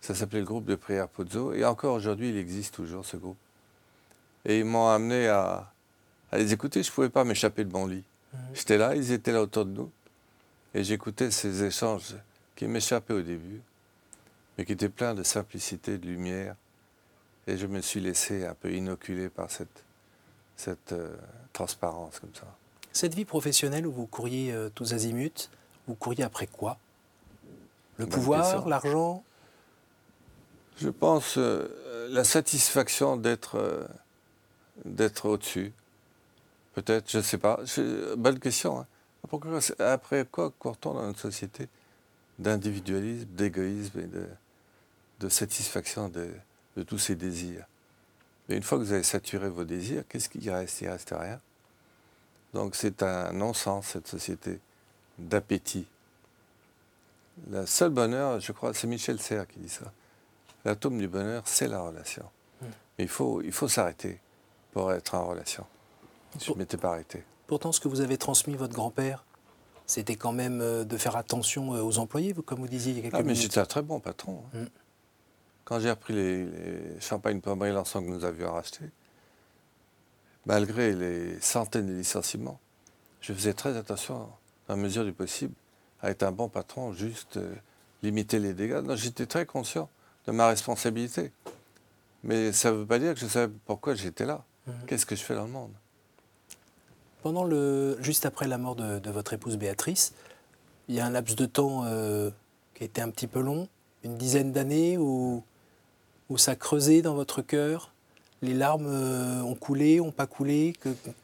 Ça 0.01 0.15
s'appelait 0.15 0.41
le 0.41 0.45
groupe 0.45 0.67
de 0.67 0.75
prière 0.75 1.09
Pozzo, 1.09 1.53
et 1.53 1.65
encore 1.65 1.95
aujourd'hui, 1.95 2.29
il 2.29 2.37
existe 2.37 2.75
toujours 2.75 3.05
ce 3.05 3.17
groupe. 3.17 3.39
Et 4.45 4.59
ils 4.59 4.65
m'ont 4.65 4.89
amené 4.89 5.29
à, 5.29 5.73
les 6.33 6.53
écouter. 6.53 6.83
Je 6.83 6.91
ne 6.91 6.95
pouvais 6.95 7.09
pas 7.09 7.25
m'échapper 7.25 7.65
de 7.65 7.73
mon 7.73 7.87
lit. 7.87 8.05
Mhm. 8.35 8.41
J'étais 8.55 8.79
là, 8.79 8.95
ils 8.95 9.13
étaient 9.13 9.33
là 9.33 9.43
autour 9.43 9.65
de 9.65 9.71
nous. 9.71 9.91
Et 10.75 10.83
j'écoutais 10.83 11.31
ces 11.31 11.63
échanges 11.63 12.17
qui 12.57 12.67
m'échappaient 12.67 13.15
au 13.15 13.23
début, 13.23 13.61
mais 14.57 14.65
qui 14.65 14.73
étaient 14.73 14.89
pleins 14.89 15.15
de 15.15 15.23
simplicité, 15.23 15.99
de 15.99 16.07
lumière. 16.07 16.57
Et 17.47 17.57
je 17.57 17.67
me 17.67 17.81
suis 17.81 18.01
laissé 18.01 18.45
un 18.45 18.55
peu 18.55 18.73
inoculer 18.73 19.29
par 19.29 19.51
cette, 19.51 19.85
cette 20.57 20.93
euh, 20.93 21.15
transparence 21.53 22.19
comme 22.19 22.35
ça. 22.35 22.47
Cette 22.93 23.15
vie 23.15 23.25
professionnelle 23.25 23.87
où 23.87 23.93
vous 23.93 24.07
courriez 24.07 24.53
euh, 24.53 24.71
tous 24.75 24.95
azimuts, 24.95 25.49
vous 25.87 25.95
courriez 25.95 26.25
après 26.25 26.47
quoi? 26.47 26.79
Le 27.97 28.07
pouvoir, 28.07 28.67
l'argent? 28.69 29.23
Je 30.79 30.89
pense 30.89 31.39
euh, 31.39 32.09
la 32.11 32.25
satisfaction 32.25 33.17
d'être 33.17 33.89
d'être 34.85 35.29
au-dessus. 35.29 35.73
Peut-être, 36.75 37.11
je 37.11 37.19
ne 37.19 37.23
sais 37.23 37.39
pas. 37.39 37.61
Bonne 38.17 38.39
question. 38.41 38.81
Hein. 38.81 38.87
après 39.79 40.27
quoi 40.31 40.51
court-on 40.51 40.95
dans 40.95 41.07
notre 41.07 41.21
société 41.21 41.69
d'individualisme, 42.39 43.27
d'égoïsme 43.31 44.01
et 44.01 44.09
de, 45.21 45.29
satisfaction 45.29 46.09
de, 46.09 46.31
tous 46.83 46.99
ces 46.99 47.15
désirs? 47.15 47.65
Mais 48.49 48.57
une 48.57 48.63
fois 48.63 48.79
que 48.79 48.83
vous 48.83 48.93
avez 48.93 49.05
saturé 49.05 49.49
vos 49.49 49.65
désirs, 49.65 50.03
qu'est-ce 50.09 50.29
qui 50.29 50.51
reste? 50.51 50.81
Il 50.81 50.89
ne 50.89 50.93
reste 50.93 51.15
rien. 51.17 51.41
Donc 52.53 52.75
c'est 52.75 53.03
un 53.03 53.33
non-sens, 53.33 53.87
cette 53.87 54.09
société 54.09 54.61
d'appétit. 55.19 55.87
Le 57.51 57.67
seul 57.67 57.91
bonheur, 57.91 58.41
je 58.41 58.53
crois, 58.53 58.75
c'est 58.75 58.87
Michel 58.87 59.21
Serres 59.21 59.47
qui 59.47 59.61
dit 59.61 59.69
ça. 59.69 59.93
L'atome 60.65 60.99
du 60.99 61.09
bonheur, 61.09 61.43
c'est 61.47 61.69
la 61.69 61.81
relation. 61.81 62.25
Mmh. 62.61 62.67
il 62.99 63.09
faut, 63.09 63.43
il 63.43 63.53
faut 63.53 63.69
s'arrêter 63.69 64.21
pour 64.73 64.93
être 64.93 65.15
en 65.15 65.27
relation. 65.27 65.67
Je 66.41 66.53
ne 66.53 66.59
m'étais 66.59 66.77
pas 66.77 66.91
arrêté. 66.91 67.23
Pourtant, 67.47 67.73
ce 67.73 67.81
que 67.81 67.89
vous 67.89 68.01
avez 68.01 68.17
transmis 68.17 68.57
votre 68.57 68.75
grand-père, 68.75 69.25
c'était 69.87 70.17
quand 70.17 70.33
même 70.33 70.61
euh, 70.61 70.85
de 70.85 70.97
faire 70.97 71.17
attention 71.17 71.75
euh, 71.75 71.83
aux 71.83 71.99
employés, 71.99 72.35
comme 72.47 72.61
vous 72.61 72.69
disiez 72.69 72.93
il 72.93 72.97
y 72.97 72.99
a 73.01 73.03
quelques 73.03 73.15
ah, 73.15 73.23
mais 73.23 73.35
j'étais 73.35 73.59
un 73.59 73.67
très 73.67 73.83
bon 73.83 74.01
patron. 74.01 74.43
Hein. 74.55 74.63
Mm. 74.63 74.67
Quand 75.65 75.81
j'ai 75.81 75.91
repris 75.91 76.15
les, 76.15 77.01
champagnes 77.01 77.41
pommeries 77.41 77.73
l'ensemble 77.73 78.09
que 78.09 78.13
nous 78.13 78.25
avions 78.25 78.53
rachetés, 78.53 78.91
malgré 80.47 80.93
les 80.93 81.41
centaines 81.41 81.87
de 81.87 81.95
licenciements, 81.95 82.61
je 83.21 83.33
faisais 83.33 83.55
très 83.55 83.77
attention, 83.77 84.29
à 84.69 84.77
mesure 84.77 85.05
du 85.05 85.13
possible, 85.13 85.55
à 86.03 86.11
être 86.11 86.23
un 86.23 86.33
bon 86.33 86.49
patron, 86.49 86.93
juste 86.93 87.39
euh, 87.39 87.55
limiter 88.03 88.39
les 88.39 88.53
dégâts. 88.53 88.83
J'étais 88.95 89.27
très 89.27 89.47
conscient 89.47 89.89
de 90.27 90.33
ma 90.33 90.49
responsabilité. 90.49 91.33
Mais 92.23 92.53
ça 92.53 92.71
ne 92.71 92.77
veut 92.77 92.87
pas 92.87 92.99
dire 92.99 93.15
que 93.15 93.21
je 93.21 93.27
savais 93.27 93.53
pourquoi 93.67 93.95
j'étais 93.95 94.25
là. 94.25 94.45
Mhm. 94.67 94.75
Qu'est-ce 94.87 95.07
que 95.07 95.15
je 95.15 95.23
fais 95.23 95.35
dans 95.35 95.45
le 95.45 95.51
monde? 95.51 95.73
Pendant 97.25 97.45
le, 97.45 97.97
juste 98.03 98.27
après 98.27 98.47
la 98.47 98.59
mort 98.59 98.77
de, 98.77 99.11
votre 99.11 99.33
épouse 99.33 99.57
Béatrice, 99.57 100.13
il 100.89 100.95
y 100.95 101.01
a 101.01 101.07
un 101.07 101.11
laps 101.11 101.35
de 101.37 101.47
temps 101.47 101.85
euh, 101.87 102.31
qui 102.75 102.83
a 102.83 102.87
été 102.87 103.01
un 103.01 103.09
petit 103.09 103.27
peu 103.27 103.41
long, 103.41 103.67
une 104.03 104.19
dizaine 104.19 104.53
d'années 104.53 104.99
où, 104.99 105.43
où 106.29 106.37
ça 106.37 106.55
creusait 106.55 107.01
dans 107.01 107.15
votre 107.15 107.41
cœur. 107.41 107.95
Les 108.43 108.53
larmes 108.53 108.89
euh, 108.89 109.41
ont 109.41 109.55
coulé, 109.55 110.01
ont 110.01 110.11
pas 110.13 110.27
coulé. 110.27 110.75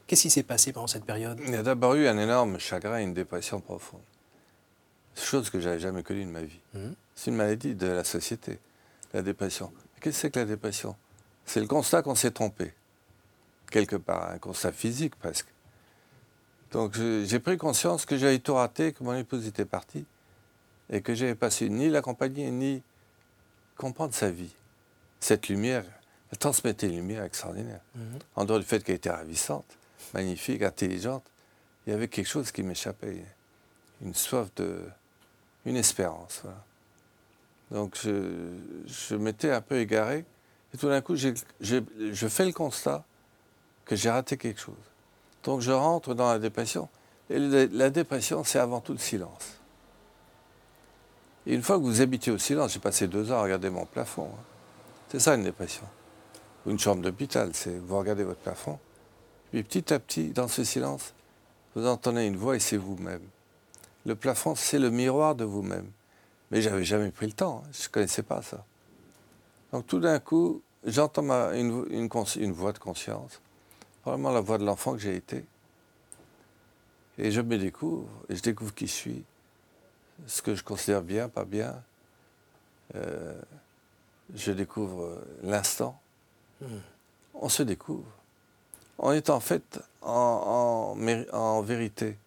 Qu'est-ce 0.07 0.23
qui 0.23 0.31
s'est 0.31 0.43
passé 0.43 0.73
pendant 0.73 0.87
cette 0.87 1.05
période? 1.05 1.39
Il 1.47 1.53
y 1.53 1.57
a 1.57 1.63
d'abord 1.63 1.95
eu 1.97 2.07
un 2.07 2.17
énorme 2.17 2.59
chagrin 2.59 2.99
et 2.99 3.03
une 3.03 3.13
dépression 3.13 3.61
profonde. 3.61 4.01
Chose 5.15 5.51
que 5.51 5.61
j'avais 5.61 5.81
jamais 5.81 6.03
connue 6.03 6.25
de 6.25 6.31
ma 6.31 6.45
vie. 6.45 6.61
Mhm. 6.73 6.95
C'est 7.15 7.31
une 7.31 7.37
maladie 7.37 7.75
de 7.75 7.89
la 7.89 8.05
société, 8.05 8.59
la 9.13 9.21
dépression. 9.21 9.71
Qu'est-ce 10.01 10.17
que 10.17 10.21
c'est 10.23 10.31
que 10.31 10.39
la 10.39 10.47
dépression? 10.47 10.97
C'est 11.45 11.61
le 11.61 11.67
constat 11.67 12.01
qu'on 12.01 12.15
s'est 12.15 12.31
trompé 12.31 12.73
quelque 13.71 13.97
part, 13.97 14.31
un 14.31 14.39
constat 14.39 14.73
physique 14.73 15.15
presque. 15.17 15.47
Donc 16.73 16.95
j'ai 16.95 17.39
pris 17.41 17.59
conscience 17.59 18.07
que 18.07 18.17
j'avais 18.17 18.39
tout 18.39 18.55
raté, 18.55 18.93
que 18.93 19.03
mon 19.03 19.15
épouse 19.15 19.47
était 19.47 19.65
partie, 19.65 20.05
et 20.89 21.01
que 21.01 21.15
j'avais 21.15 21.35
pas 21.35 21.51
su 21.51 21.69
ni 21.69 21.89
l'accompagner, 21.89 22.51
ni 22.51 22.83
comprendre 23.77 24.15
sa 24.15 24.31
vie. 24.31 24.55
Cette 25.19 25.49
lumière, 25.49 25.85
elle 26.31 26.39
transmettait 26.39 26.87
une 26.89 26.97
lumière 26.97 27.25
extraordinaire. 27.25 27.81
Mhm. 27.95 28.19
En 28.37 28.45
dehors 28.45 28.61
du 28.61 28.65
fait 28.65 28.83
qu'elle 28.85 28.97
était 28.97 29.11
ravissante, 29.11 29.67
magnifique, 30.15 30.63
intelligente, 30.63 31.25
il 31.87 31.91
y 31.91 31.93
avait 31.93 32.09
quelque 32.09 32.29
chose 32.29 32.53
qui 32.53 32.63
m'échappait. 32.63 33.25
Une 34.03 34.15
soif 34.15 34.49
de. 34.57 34.83
une 35.67 35.77
espérance. 35.77 36.43
Donc 37.71 37.99
je, 38.03 38.51
je 38.87 39.15
m'étais 39.15 39.51
un 39.51 39.61
peu 39.61 39.79
égaré, 39.79 40.25
et 40.73 40.79
tout 40.79 40.89
d'un 40.89 41.01
coup, 41.01 41.17
je 41.17 42.29
fais 42.29 42.47
le 42.47 42.53
constat 42.53 43.05
que 43.85 43.97
j'ai 43.97 44.09
raté 44.09 44.37
quelque 44.37 44.61
chose. 44.61 44.75
Donc 45.45 45.61
je 45.61 45.73
rentre 45.73 46.15
dans 46.15 46.31
la 46.31 46.39
dépression. 46.39 46.89
Et 47.29 47.39
la 47.39 47.91
dépression, 47.91 48.45
c'est 48.45 48.59
avant 48.59 48.81
tout 48.81 48.93
le 48.93 48.99
silence. 48.99 49.61
Et 51.47 51.55
une 51.55 51.63
fois 51.63 51.79
que 51.79 51.83
vous 51.83 52.01
habitez 52.01 52.31
au 52.31 52.39
silence, 52.39 52.73
j'ai 52.73 52.81
passé 52.81 53.07
deux 53.09 53.33
ans 53.33 53.37
à 53.37 53.43
regarder 53.43 53.71
mon 53.71 53.87
plafond. 53.87 54.29
Hein. 54.33 54.43
C'est 55.09 55.21
ça 55.21 55.35
une 55.35 55.45
dépression. 55.45 55.85
Une 56.67 56.79
chambre 56.79 57.03
d'hôpital, 57.03 57.51
c'est 57.55 57.79
vous 57.79 57.99
regardez 57.99 58.25
votre 58.25 58.41
plafond. 58.41 58.79
Puis 59.51 59.63
petit 59.63 59.93
à 59.93 59.99
petit, 59.99 60.29
dans 60.29 60.49
ce 60.49 60.65
silence, 60.65 61.15
vous 61.75 61.87
entendez 61.87 62.25
une 62.25 62.37
voix 62.37 62.57
et 62.57 62.61
c'est 62.61 62.77
vous-même. 62.77 63.23
Le 64.07 64.15
plafond, 64.15 64.55
c'est 64.55 64.79
le 64.79 64.91
miroir 64.91 65.35
de 65.35 65.45
vous-même. 65.45 65.91
Mais 66.51 66.63
j'avais 66.63 66.85
jamais 66.85 67.11
pris 67.11 67.27
le 67.27 67.33
temps, 67.33 67.63
hein. 67.65 67.69
je 67.73 67.87
ne 67.87 67.93
connaissais 67.93 68.23
pas 68.23 68.43
ça. 68.43 68.65
Donc 69.73 69.87
tout 69.87 70.01
d'un 70.01 70.19
coup, 70.19 70.63
j'entends 70.85 71.23
une, 71.53 72.53
voix 72.53 72.73
de 72.73 72.79
conscience, 72.79 73.41
probablement 74.03 74.31
la 74.31 74.41
voix 74.41 74.59
de 74.59 74.65
l'enfant 74.65 74.93
que 74.93 74.99
j'ai 74.99 75.17
été. 75.17 75.45
Et 77.19 77.31
je 77.31 77.41
me 77.41 77.59
découvre, 77.59 78.09
et 78.29 78.37
je 78.37 78.43
découvre 78.43 78.75
qui 78.75 78.87
je 78.87 78.93
suis, 78.93 79.25
ce 80.27 80.43
que 80.43 80.55
je 80.55 80.63
considère 80.63 81.03
bien, 81.03 81.29
pas 81.29 81.45
bien. 81.45 81.83
Euh, 82.95 83.39
je 84.35 84.53
découvre 84.53 85.19
l'instant. 85.43 86.01
Hmm. 86.61 86.79
On 87.35 87.49
se 87.49 87.63
découvre. 87.63 88.09
On 88.99 89.13
est 89.13 89.31
en 89.31 89.41
fait 89.41 89.81
en, 90.03 90.95
en, 91.33 91.63
vérité. 91.63 92.19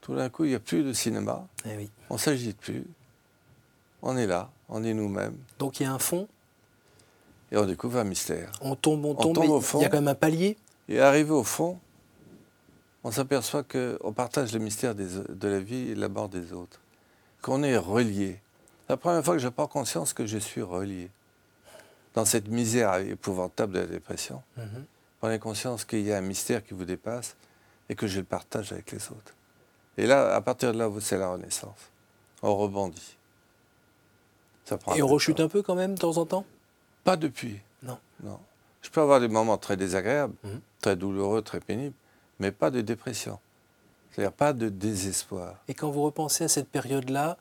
Tout 0.00 0.14
d'un 0.14 0.28
coup, 0.28 0.44
il 0.44 0.50
n'y 0.50 0.54
a 0.54 0.60
plus 0.60 0.82
de 0.82 0.92
cinéma. 0.92 1.46
Eh 1.64 1.76
oui. 1.76 1.90
On 2.08 2.14
ne 2.14 2.18
s'agite 2.18 2.58
plus. 2.58 2.84
On 4.02 4.16
est 4.16 4.26
là, 4.26 4.50
on 4.68 4.82
est 4.82 4.94
nous-mêmes. 4.94 5.36
Donc 5.58 5.80
il 5.80 5.82
y 5.82 5.86
a 5.86 5.92
un 5.92 5.98
fond 5.98 6.26
Et 7.52 7.56
on 7.56 7.66
découvre 7.66 7.98
un 7.98 8.04
mystère. 8.04 8.50
On 8.60 8.76
tombe, 8.76 9.04
on 9.04 9.14
tombe, 9.14 9.38
au 9.38 9.60
fond. 9.60 9.80
Il 9.80 9.82
y 9.82 9.84
a 9.84 9.88
quand 9.88 9.98
même 9.98 10.08
un 10.08 10.14
palier 10.14 10.56
Et 10.90 11.00
arrivé 11.00 11.30
au 11.30 11.44
fond, 11.44 11.78
on 13.04 13.12
s'aperçoit 13.12 13.62
qu'on 13.62 14.12
partage 14.12 14.52
le 14.52 14.58
mystère 14.58 14.94
de 14.94 15.48
la 15.48 15.60
vie 15.60 15.90
et 15.90 15.94
de 15.94 16.00
la 16.00 16.08
mort 16.08 16.28
des 16.28 16.52
autres. 16.52 16.80
Qu'on 17.40 17.62
est 17.62 17.78
relié. 17.78 18.40
La 18.88 18.96
première 18.96 19.24
fois 19.24 19.34
que 19.34 19.40
je 19.40 19.48
prends 19.48 19.68
conscience 19.68 20.12
que 20.12 20.26
je 20.26 20.36
suis 20.36 20.60
relié. 20.60 21.08
Dans 22.12 22.24
cette 22.24 22.48
misère 22.48 22.92
épouvantable 22.96 23.72
de 23.72 23.78
la 23.78 23.86
dépression, 23.86 24.42
mm 24.56 24.62
prenez 25.20 25.38
conscience 25.38 25.84
qu'il 25.84 26.00
y 26.00 26.12
a 26.14 26.16
un 26.16 26.22
mystère 26.22 26.64
qui 26.64 26.72
vous 26.72 26.86
dépasse 26.86 27.36
et 27.90 27.94
que 27.94 28.06
je 28.06 28.20
le 28.20 28.24
partage 28.24 28.72
avec 28.72 28.90
les 28.90 29.08
autres. 29.08 29.34
Et 29.98 30.06
là, 30.06 30.34
à 30.34 30.40
partir 30.40 30.72
de 30.72 30.78
là, 30.78 30.90
c'est 31.00 31.18
la 31.18 31.28
renaissance. 31.28 31.90
On 32.42 32.56
rebondit. 32.56 33.18
Et 34.96 35.02
on 35.02 35.06
rechute 35.06 35.40
un 35.40 35.48
peu 35.48 35.62
quand 35.62 35.74
même 35.74 35.94
de 35.94 36.00
temps 36.00 36.16
en 36.16 36.24
temps? 36.24 36.46
Pas 37.04 37.18
depuis. 37.18 37.60
Non. 37.82 37.98
Non. 38.22 38.40
Je 38.80 38.88
peux 38.88 39.02
avoir 39.02 39.20
des 39.20 39.28
moments 39.28 39.58
très 39.58 39.76
désagréables, 39.76 40.34
mhm. 40.42 40.60
Très 40.80 40.96
douloureux, 40.96 41.42
très 41.42 41.60
pénibles, 41.60 41.94
mais 42.38 42.52
pas 42.52 42.70
de 42.70 42.80
dépression. 42.80 43.38
C'est-à-dire 44.10 44.32
pas 44.32 44.52
de 44.52 44.68
désespoir. 44.68 45.56
Et 45.68 45.74
quand 45.74 45.90
vous 45.90 46.02
repensez 46.02 46.44
à 46.44 46.48
cette 46.48 46.68
période-là, 46.68 47.36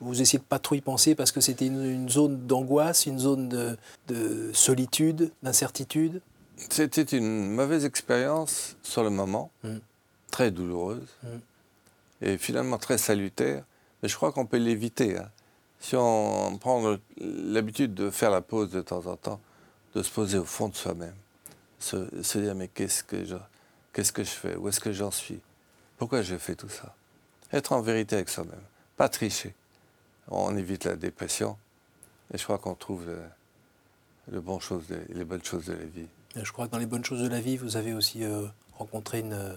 vous 0.00 0.20
essayez 0.20 0.38
de 0.38 0.44
pas 0.44 0.58
trop 0.58 0.74
y 0.74 0.80
penser 0.80 1.14
parce 1.14 1.32
que 1.32 1.40
c'était 1.40 1.66
une, 1.66 2.08
zone 2.08 2.46
d'angoisse, 2.46 3.06
une 3.06 3.18
zone 3.18 3.76
de, 4.08 4.50
solitude, 4.52 5.32
d'incertitude? 5.42 6.20
C'était 6.70 7.02
une 7.02 7.50
mauvaise 7.50 7.84
expérience 7.84 8.76
sur 8.82 9.04
le 9.04 9.10
moment, 9.10 9.50
mhm. 9.62 9.80
très 10.30 10.50
douloureuse, 10.50 11.08
mhm. 11.22 11.40
et 12.22 12.38
finalement 12.38 12.78
très 12.78 12.98
salutaire. 12.98 13.64
Mais 14.02 14.08
je 14.08 14.16
crois 14.16 14.32
qu'on 14.32 14.46
peut 14.46 14.58
l'éviter. 14.58 15.18
Hein 15.18 15.28
si 15.80 15.96
on 15.96 16.58
prend 16.58 16.96
l'habitude 17.18 17.94
de 17.94 18.10
faire 18.10 18.30
la 18.30 18.40
pause 18.40 18.70
de 18.70 18.80
temps 18.80 19.06
en 19.06 19.16
temps, 19.16 19.40
de 19.94 20.02
se 20.02 20.10
poser 20.10 20.38
au 20.38 20.44
fond 20.44 20.68
de 20.68 20.74
soi-même, 20.74 21.14
se, 21.78 22.38
dire 22.38 22.54
mais 22.54 22.68
qu'est-ce 22.68 23.04
que 23.04 23.24
je, 23.24 23.36
qu'est-ce 23.92 24.12
que 24.12 24.24
je 24.24 24.30
fais, 24.30 24.56
où 24.56 24.68
est-ce 24.68 24.80
que 24.80 24.92
j'en 24.92 25.10
suis, 25.10 25.40
pourquoi 25.96 26.22
je 26.22 26.36
fais 26.36 26.54
tout 26.54 26.68
ça, 26.68 26.94
être 27.52 27.72
en 27.72 27.80
vérité 27.80 28.16
avec 28.16 28.28
soi-même, 28.28 28.60
pas 28.96 29.08
tricher, 29.08 29.54
on 30.28 30.56
évite 30.56 30.84
la 30.84 30.96
dépression 30.96 31.56
et 32.32 32.38
je 32.38 32.44
crois 32.44 32.58
qu'on 32.58 32.74
trouve 32.74 33.04
le, 34.30 34.40
bon 34.40 34.60
chose 34.60 34.84
les 35.08 35.24
bonnes 35.24 35.44
choses 35.44 35.66
de 35.66 35.72
la 35.72 35.84
vie. 35.84 36.06
je 36.36 36.52
crois 36.52 36.66
que 36.66 36.72
dans 36.72 36.78
les 36.78 36.86
bonnes 36.86 37.04
choses 37.04 37.22
de 37.22 37.28
la 37.28 37.40
vie, 37.40 37.56
vous 37.56 37.76
avez 37.76 37.94
aussi 37.94 38.24
euh, 38.24 38.46
rencontré 38.74 39.20
une, 39.20 39.56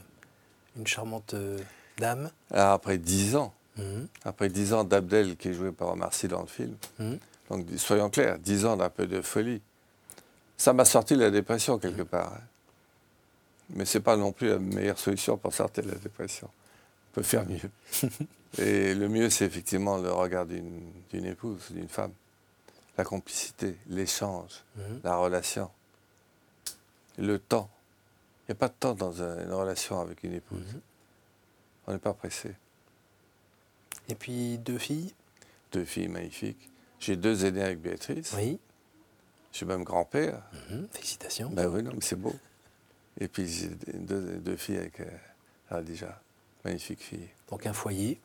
une 0.78 0.88
charmante 0.88 1.34
euh, 1.34 1.60
dame. 1.98 2.32
Alors 2.51 2.72
après 2.72 2.98
dix 2.98 3.36
ans, 3.36 3.54
Mhm. 3.78 4.08
Après 4.25 4.50
dix 4.50 4.74
ans 4.74 4.84
d'Abdel 4.84 5.36
qui 5.38 5.50
est 5.50 5.54
joué 5.54 5.72
par 5.72 5.90
Omar 5.90 6.13
Sy 6.13 6.28
dans 6.28 6.42
le 6.42 6.48
film. 6.48 6.75
Mhm. 7.00 7.20
Donc 7.50 7.66
soyons 7.78 8.10
clairs, 8.10 8.40
dix 8.40 8.66
ans 8.66 8.78
d'un 8.78 8.90
peu 8.90 9.08
de 9.08 9.22
folie. 9.22 9.62
Ça 10.62 10.74
m'a 10.74 10.86
sorti 10.86 11.15
de 11.15 11.22
la 11.22 11.32
dépression 11.32 11.80
quelque 11.80 12.03
part. 12.03 12.34
Hein. 12.36 12.41
Mais 13.72 13.84
ce 13.84 13.98
n'est 13.98 14.03
pas 14.03 14.15
non 14.15 14.32
plus 14.32 14.50
la 14.50 14.60
meilleure 14.60 15.00
solution 15.00 15.36
pour 15.36 15.56
sortir 15.56 15.84
de 15.84 15.89
la 15.89 15.98
dépression. 15.98 16.48
On 17.10 17.15
peut 17.15 17.24
faire 17.24 17.48
mieux. 17.50 17.72
Et 18.60 18.94
le 18.94 19.10
mieux, 19.10 19.32
c'est 19.32 19.46
effectivement 19.46 19.98
le 19.98 20.12
regard 20.12 20.46
d'une 20.46 21.25
épouse, 21.25 21.72
d'une 21.72 21.88
femme. 21.88 22.12
La 22.96 23.03
complicité, 23.03 23.75
l'échange, 23.88 24.63
mhm. 24.75 25.00
la 25.03 25.15
relation, 25.15 25.72
le 27.18 27.39
temps. 27.39 27.68
Il 28.44 28.51
n'y 28.51 28.53
a 28.53 28.60
pas 28.60 28.68
de 28.68 28.75
temps 28.80 28.94
dans 28.94 29.20
une 29.20 29.51
relation 29.51 30.00
avec 30.00 30.22
une 30.22 30.34
épouse. 30.34 30.77
On 31.88 31.94
n'est 31.94 31.98
pas 31.98 32.13
pressé. 32.13 32.53
Et 34.10 34.13
puis 34.13 34.60
deux 34.60 34.77
filles? 34.77 35.12
Deux 35.72 35.86
filles 35.86 36.08
magnifiques. 36.08 36.70
J'ai 37.00 37.15
deux 37.15 37.46
aînés 37.46 37.63
avec 37.63 37.82
Béatrice. 37.82 38.36
Oui. 38.38 38.60
Je 39.51 39.58
suis 39.58 39.65
même 39.65 39.84
grand-père. 39.84 40.41
Mhm, 40.70 40.88
félicitations. 40.91 41.50
Ben 41.50 41.67
oui, 41.67 41.84
non, 41.84 41.91
mais 41.93 42.01
c'est 42.01 42.15
beau. 42.15 42.34
Et 43.20 43.27
puis 43.27 43.48
j'ai 43.48 43.70
deux, 43.93 44.55
filles 44.55 44.77
avec 44.77 45.00
euh, 45.01 45.05
Radija. 45.70 46.20
Magnifiques 46.63 47.01
filles. 47.01 47.27
Donc 47.50 47.65
un 47.65 47.74
foyer 47.74 48.20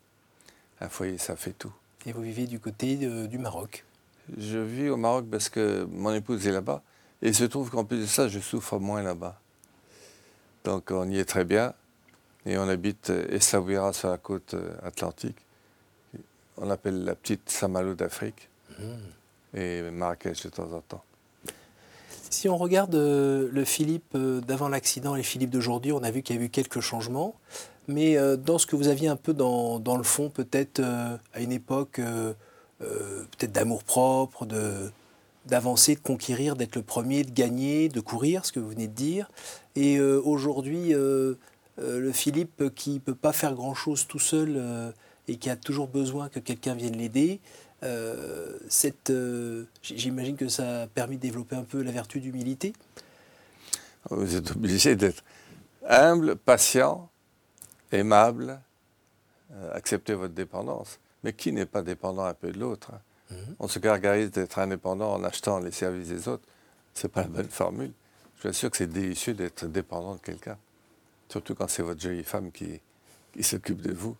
Un 0.79 0.89
foyer, 0.89 1.17
ça 1.17 1.35
fait 1.35 1.53
tout. 1.53 1.73
Et 2.05 2.11
vous 2.11 2.21
vivez 2.21 2.45
du 2.45 2.59
côté 2.59 2.95
du 2.95 3.37
Maroc 3.37 3.83
Je 4.37 4.59
vis 4.59 4.89
au 4.89 4.97
Maroc 4.97 5.25
parce 5.29 5.49
que 5.49 5.85
mon 5.89 6.13
épouse 6.13 6.47
est 6.47 6.51
là-bas. 6.51 6.83
Et 7.21 7.29
il 7.29 7.35
se 7.35 7.43
trouve 7.45 7.69
qu'en 7.71 7.83
plus 7.83 7.99
de 7.99 8.05
ça, 8.05 8.27
je 8.27 8.39
souffre 8.39 8.77
moins 8.77 9.01
là-bas. 9.01 9.39
Donc 10.63 10.91
on 10.91 11.09
y 11.09 11.17
est 11.17 11.25
très 11.25 11.45
bien. 11.45 11.73
Et 12.45 12.57
on 12.57 12.69
habite 12.69 13.09
Essaouira 13.09 13.91
sur 13.91 14.09
la 14.09 14.17
côte 14.17 14.53
euh, 14.53 14.77
atlantique 14.83 15.37
on 16.57 16.69
appelle 16.69 17.03
la 17.03 17.15
petite 17.15 17.49
Saint-Malo 17.49 17.93
d'Afrique, 17.93 18.49
hmm. 18.79 19.57
et 19.57 19.81
Marrakech 19.91 20.43
de 20.43 20.49
temps 20.49 20.71
en 20.73 20.81
temps. 20.81 21.03
Si 22.29 22.49
on 22.49 22.57
regarde 22.57 22.95
euh, 22.95 23.49
le 23.51 23.65
Philippe 23.65 24.13
euh, 24.15 24.41
d'avant 24.41 24.67
l'accident 24.67 25.15
et 25.15 25.19
le 25.19 25.23
Philippe 25.23 25.49
d'aujourd'hui, 25.49 25.91
on 25.91 26.03
a 26.03 26.11
vu 26.11 26.21
qu'il 26.21 26.35
y 26.35 26.39
a 26.39 26.41
eu 26.41 26.49
quelques 26.49 26.81
changements. 26.81 27.35
Mais 27.87 28.17
euh, 28.17 28.35
dans 28.35 28.57
ce 28.57 28.65
que 28.65 28.75
vous 28.75 28.89
aviez 28.89 29.07
un 29.07 29.15
peu 29.15 29.33
dans, 29.33 29.79
le 29.79 30.03
fond, 30.03 30.29
peut-être 30.29 30.81
à 30.81 31.39
une 31.39 31.53
époque, 31.53 32.01
peut-être 32.79 33.51
d'amour 33.51 33.83
propre, 33.83 34.45
de, 34.45 34.91
d'avancer, 35.45 35.95
de 35.95 36.01
conquérir, 36.01 36.55
d'être 36.55 36.75
le 36.75 36.81
premier, 36.81 37.23
de 37.23 37.31
gagner, 37.31 37.87
de 37.87 38.01
courir, 38.01 38.45
ce 38.45 38.51
que 38.51 38.59
vous 38.59 38.69
venez 38.69 38.87
de 38.87 38.93
dire. 38.93 39.31
Et 39.75 40.01
aujourd'hui, 40.01 40.91
le 40.91 42.11
Philippe 42.11 42.75
qui 42.75 42.95
ne 42.95 42.99
peut 42.99 43.15
pas 43.15 43.31
faire 43.31 43.53
grand-chose 43.53 44.05
tout 44.05 44.19
seul 44.19 44.93
et 45.29 45.37
qui 45.37 45.49
a 45.49 45.55
toujours 45.55 45.87
besoin 45.87 46.27
que 46.27 46.39
quelqu'un 46.39 46.75
vienne 46.75 46.97
l'aider, 46.97 47.39
euh, 47.83 48.57
euh, 49.09 49.65
j'imagine 49.83 50.35
que 50.35 50.49
ça 50.49 50.83
a 50.83 50.87
permis 50.87 51.17
de 51.17 51.21
développer 51.21 51.55
un 51.55 51.63
peu 51.63 51.81
la 51.81 51.91
vertu 51.91 52.19
d'humilité. 52.19 52.73
Vous 54.09 54.35
êtes 54.35 54.51
obligé 54.51 54.95
d'être 54.95 55.23
humble, 55.87 56.35
patient, 56.35 57.09
aimable, 57.91 58.59
euh, 59.51 59.73
accepter 59.73 60.13
votre 60.13 60.33
dépendance. 60.33 60.99
Mais 61.23 61.33
qui 61.33 61.51
n'est 61.51 61.65
pas 61.65 61.81
dépendant 61.81 62.25
un 62.25 62.33
peu 62.33 62.51
de 62.51 62.59
l'autre 62.59 62.91
hein? 62.93 63.01
Mhm. 63.29 63.55
On 63.59 63.67
se 63.67 63.79
gargarise 63.79 64.31
d'être 64.31 64.57
indépendant 64.57 65.13
en 65.13 65.21
achetant 65.25 65.59
les 65.59 65.71
services 65.71 66.07
des 66.07 66.29
autres. 66.29 66.47
Ce 66.93 67.05
n'est 67.05 67.11
pas 67.11 67.23
la 67.23 67.27
bonne 67.27 67.49
formule. 67.49 67.91
Je 68.37 68.47
suis 68.47 68.57
sûr 68.57 68.71
que 68.71 68.77
c'est 68.77 68.87
délicieux 68.87 69.33
d'être 69.33 69.65
dépendant 69.65 70.15
de 70.15 70.21
quelqu'un. 70.21 70.57
Surtout 71.27 71.53
quand 71.53 71.67
c'est 71.67 71.83
votre 71.83 71.99
jolie 71.99 72.23
femme 72.23 72.53
qui 72.53 72.79
s'occupe 73.41 73.81
de 73.81 73.91
vous. 73.91 74.15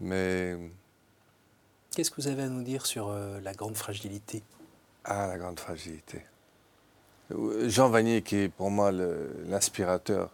Mais. 0.00 0.58
Qu'est-ce 1.94 2.10
que 2.10 2.20
vous 2.20 2.28
avez 2.28 2.42
à 2.42 2.48
nous 2.48 2.62
dire 2.64 2.86
sur 2.86 3.08
euh, 3.08 3.40
la 3.40 3.52
grande 3.52 3.76
fragilité? 3.76 4.42
Ah, 5.04 5.28
la 5.28 5.38
grande 5.38 5.60
fragilité. 5.60 6.22
Jean 7.66 7.88
Vanier, 7.88 8.22
qui 8.22 8.36
est 8.36 8.48
pour 8.48 8.70
moi 8.70 8.90
l'inspirateur 8.90 10.30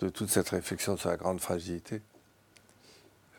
de 0.00 0.08
toute 0.10 0.28
cette 0.28 0.50
réflexion 0.50 0.96
sur 0.96 1.08
la 1.08 1.16
grande 1.16 1.40
fragilité, 1.40 2.02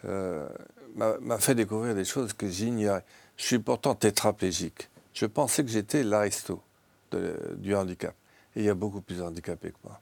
euh, 0.05 0.47
m'a 0.95 1.37
fait 1.37 1.55
découvrir 1.55 1.93
des 1.93 2.05
choses 2.05 2.33
que 2.33 2.49
j'ignorais. 2.49 3.03
Je 3.37 3.43
suis 3.43 3.59
pourtant 3.59 3.95
tétraplégique. 3.95 4.89
Je 5.13 5.25
pensais 5.25 5.63
que 5.63 5.69
j'étais 5.69 6.03
l'aristo 6.03 6.61
du 7.57 7.75
handicap. 7.75 8.15
Et 8.55 8.61
il 8.61 8.65
y 8.65 8.69
a 8.69 8.73
beaucoup 8.73 9.01
plus 9.01 9.21
handicapés 9.21 9.69
que 9.69 9.77
moi. 9.83 9.99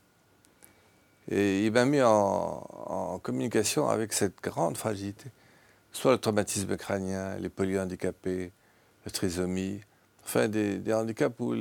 Et 1.29 1.65
il 1.65 1.71
m'a 1.71 1.85
mis 1.85 2.01
en, 2.01 3.19
communication 3.21 3.89
avec 3.89 4.13
cette 4.13 4.41
grande 4.41 4.77
fragilité 4.77 5.29
soit 5.93 6.12
le 6.12 6.17
traumatisme 6.17 6.75
crânien, 6.75 7.38
les 7.38 7.50
polyhandicapés, 7.50 8.51
la 9.05 9.12
trisomie, 9.12 9.79
enfin 10.25 10.47
des, 10.47 10.81
handicaps 10.93 11.39
où 11.39 11.55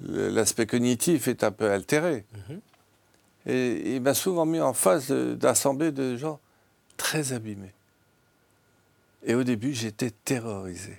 l'aspect 0.00 0.66
cognitif 0.66 1.28
est 1.28 1.44
un 1.44 1.50
peu 1.50 1.70
altéré. 1.70 2.24
Mhm. 2.48 2.60
Et 3.46 3.96
il 3.96 4.00
m'a 4.00 4.14
souvent 4.14 4.46
mis 4.46 4.60
en 4.60 4.72
face 4.72 5.10
d'assemblées 5.10 5.90
de, 5.90 6.16
gens 6.16 6.38
très 6.96 7.32
abîmés. 7.32 7.74
Et 9.24 9.34
au 9.34 9.42
début, 9.42 9.72
j'étais 9.72 10.10
terrorisé. 10.10 10.98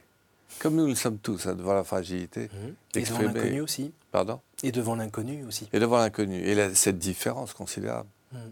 Comme 0.60 0.76
nous 0.76 0.88
le 0.88 0.96
sommes 0.96 1.18
tous, 1.18 1.48
hein, 1.48 1.56
devant 1.56 1.74
la 1.74 1.84
fragilité. 1.84 2.50
Mhm. 2.54 2.76
Et 2.96 3.02
devant 3.02 3.22
l'inconnu 3.22 3.62
aussi. 3.62 3.94
Pardon? 4.12 4.40
Et 4.62 4.72
devant 4.72 4.96
l'inconnu 4.96 5.46
aussi. 5.46 5.70
Et 5.74 5.80
devant 5.80 5.98
l'inconnu. 5.98 6.38
Et 6.38 6.76
cette 6.76 7.00
différence 7.00 7.54
considérable. 7.54 8.10
Mhm. 8.34 8.52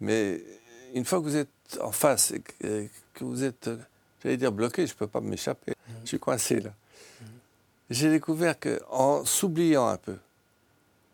Mais 0.00 0.40
une 0.94 1.04
fois 1.04 1.18
que 1.18 1.24
vous 1.24 1.36
êtes 1.36 1.50
en 1.80 1.92
face 1.92 2.32
et 2.32 2.42
que, 3.14 3.24
vous 3.24 3.44
êtes, 3.44 3.70
j'allais 4.22 4.36
dire, 4.36 4.52
bloqué, 4.52 4.86
je 4.86 4.92
ne 4.92 4.98
peux 4.98 5.06
pas 5.06 5.20
m'échapper. 5.20 5.72
Mmh. 5.72 5.92
Je 6.02 6.08
suis 6.08 6.18
coincé 6.18 6.60
là. 6.60 6.70
Mmh. 6.70 7.24
J'ai 7.90 8.10
découvert 8.10 8.56
qu'en 8.58 9.24
s'oubliant 9.24 9.88
un 9.88 9.96
peu, 9.96 10.16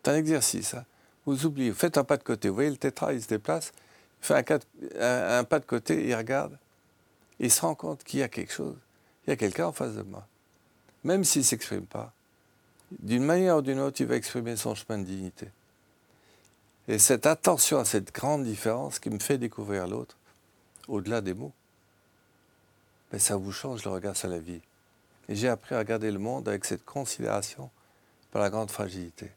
c'est 0.03 0.11
un 0.11 0.15
exercice, 0.15 0.73
hein, 0.75 0.85
vous 1.25 1.45
oubliez, 1.45 1.71
vous 1.71 1.77
faites 1.77 1.97
un 1.97 2.03
pas 2.03 2.17
de 2.17 2.23
côté, 2.23 2.49
vous 2.49 2.55
voyez 2.55 2.69
le 2.69 2.77
tétra, 2.77 3.13
il 3.13 3.21
se 3.21 3.27
déplace, 3.27 3.71
il 4.21 4.25
fait 4.25 4.51
un, 4.99 5.39
un 5.39 5.43
pas 5.43 5.59
de 5.59 5.65
côté, 5.65 6.07
il 6.07 6.15
regarde, 6.15 6.57
il 7.39 7.51
se 7.51 7.61
rend 7.61 7.75
compte 7.75 8.03
qu'il 8.03 8.19
y 8.19 8.23
a 8.23 8.27
quelque 8.27 8.53
chose, 8.53 8.75
il 9.25 9.31
y 9.31 9.33
a 9.33 9.35
quelqu'un 9.35 9.67
en 9.67 9.71
face 9.71 9.93
de 9.93 10.03
moi. 10.03 10.27
Même 11.03 11.23
s'il 11.23 11.41
ne 11.41 11.45
s'exprime 11.45 11.85
pas, 11.85 12.13
d'une 12.99 13.23
manière 13.23 13.57
ou 13.57 13.61
d'une 13.61 13.79
autre, 13.79 13.99
il 14.01 14.07
va 14.07 14.15
exprimer 14.15 14.55
son 14.55 14.75
chemin 14.75 14.99
de 14.99 15.05
dignité. 15.05 15.49
Et 16.87 16.99
cette 16.99 17.25
attention 17.25 17.79
à 17.79 17.85
cette 17.85 18.13
grande 18.13 18.43
différence 18.43 18.99
qui 18.99 19.09
me 19.09 19.19
fait 19.19 19.37
découvrir 19.37 19.87
l'autre, 19.87 20.17
au-delà 20.87 21.21
des 21.21 21.33
mots, 21.33 21.53
ben 23.11 23.19
ça 23.19 23.35
vous 23.35 23.51
change 23.51 23.83
le 23.85 23.91
regard 23.91 24.15
sur 24.15 24.29
la 24.29 24.39
vie. 24.39 24.61
Et 25.27 25.35
j'ai 25.35 25.49
appris 25.49 25.75
à 25.75 25.79
regarder 25.79 26.11
le 26.11 26.19
monde 26.19 26.47
avec 26.47 26.65
cette 26.65 26.85
considération 26.85 27.69
par 28.31 28.41
la 28.41 28.49
grande 28.49 28.69
fragilité. 28.69 29.31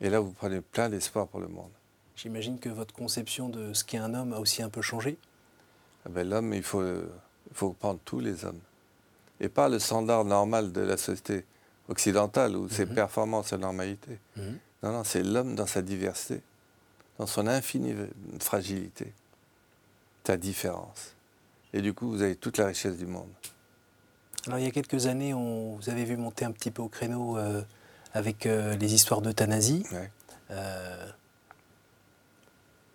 Et 0.00 0.10
là, 0.10 0.20
vous 0.20 0.32
prenez 0.32 0.60
plein 0.60 0.88
d'espoir 0.88 1.26
pour 1.26 1.40
le 1.40 1.48
monde. 1.48 1.70
J'imagine 2.14 2.58
que 2.58 2.68
votre 2.68 2.94
conception 2.94 3.48
de 3.48 3.72
ce 3.72 3.84
qu'est 3.84 3.98
un 3.98 4.14
homme 4.14 4.32
a 4.32 4.38
aussi 4.38 4.62
un 4.62 4.70
peu 4.70 4.82
changé. 4.82 5.18
Ah 6.04 6.08
ben, 6.10 6.28
L'homme, 6.28 6.54
il 6.54 6.62
faut, 6.62 6.84
il 6.84 7.54
faut 7.54 7.72
prendre 7.72 8.00
tous 8.04 8.20
les 8.20 8.44
hommes. 8.44 8.60
Et 9.40 9.48
pas 9.48 9.68
le 9.68 9.78
standard 9.78 10.24
normal 10.24 10.72
de 10.72 10.80
la 10.80 10.96
société 10.96 11.44
occidentale 11.88 12.56
où 12.56 12.68
c'est 12.68 12.86
mhm. 12.86 12.94
performance 12.94 13.52
et 13.52 13.58
normalité. 13.58 14.18
Mhm. 14.36 14.58
Non, 14.82 14.92
non, 14.92 15.04
c'est 15.04 15.22
l'homme 15.22 15.54
dans 15.54 15.66
sa 15.66 15.82
diversité, 15.82 16.40
dans 17.18 17.26
son 17.26 17.46
infinie 17.46 17.94
fragilité, 18.40 19.12
sa 20.26 20.36
différence. 20.36 21.14
Et 21.72 21.80
du 21.80 21.92
coup, 21.94 22.08
vous 22.08 22.22
avez 22.22 22.36
toute 22.36 22.58
la 22.58 22.66
richesse 22.66 22.96
du 22.96 23.06
monde. 23.06 23.30
Alors, 24.46 24.58
il 24.58 24.64
y 24.64 24.68
a 24.68 24.70
quelques 24.70 25.06
années, 25.06 25.34
on, 25.34 25.76
vous 25.76 25.90
avez 25.90 26.04
vu 26.04 26.16
monter 26.16 26.44
un 26.44 26.52
petit 26.52 26.70
peu 26.70 26.82
au 26.82 26.88
créneau 26.88 27.36
euh, 27.36 27.62
avec 28.12 28.46
euh, 28.46 28.76
les 28.76 28.94
histoires 28.94 29.20
d'euthanasie. 29.20 29.84
Euh, 30.50 31.06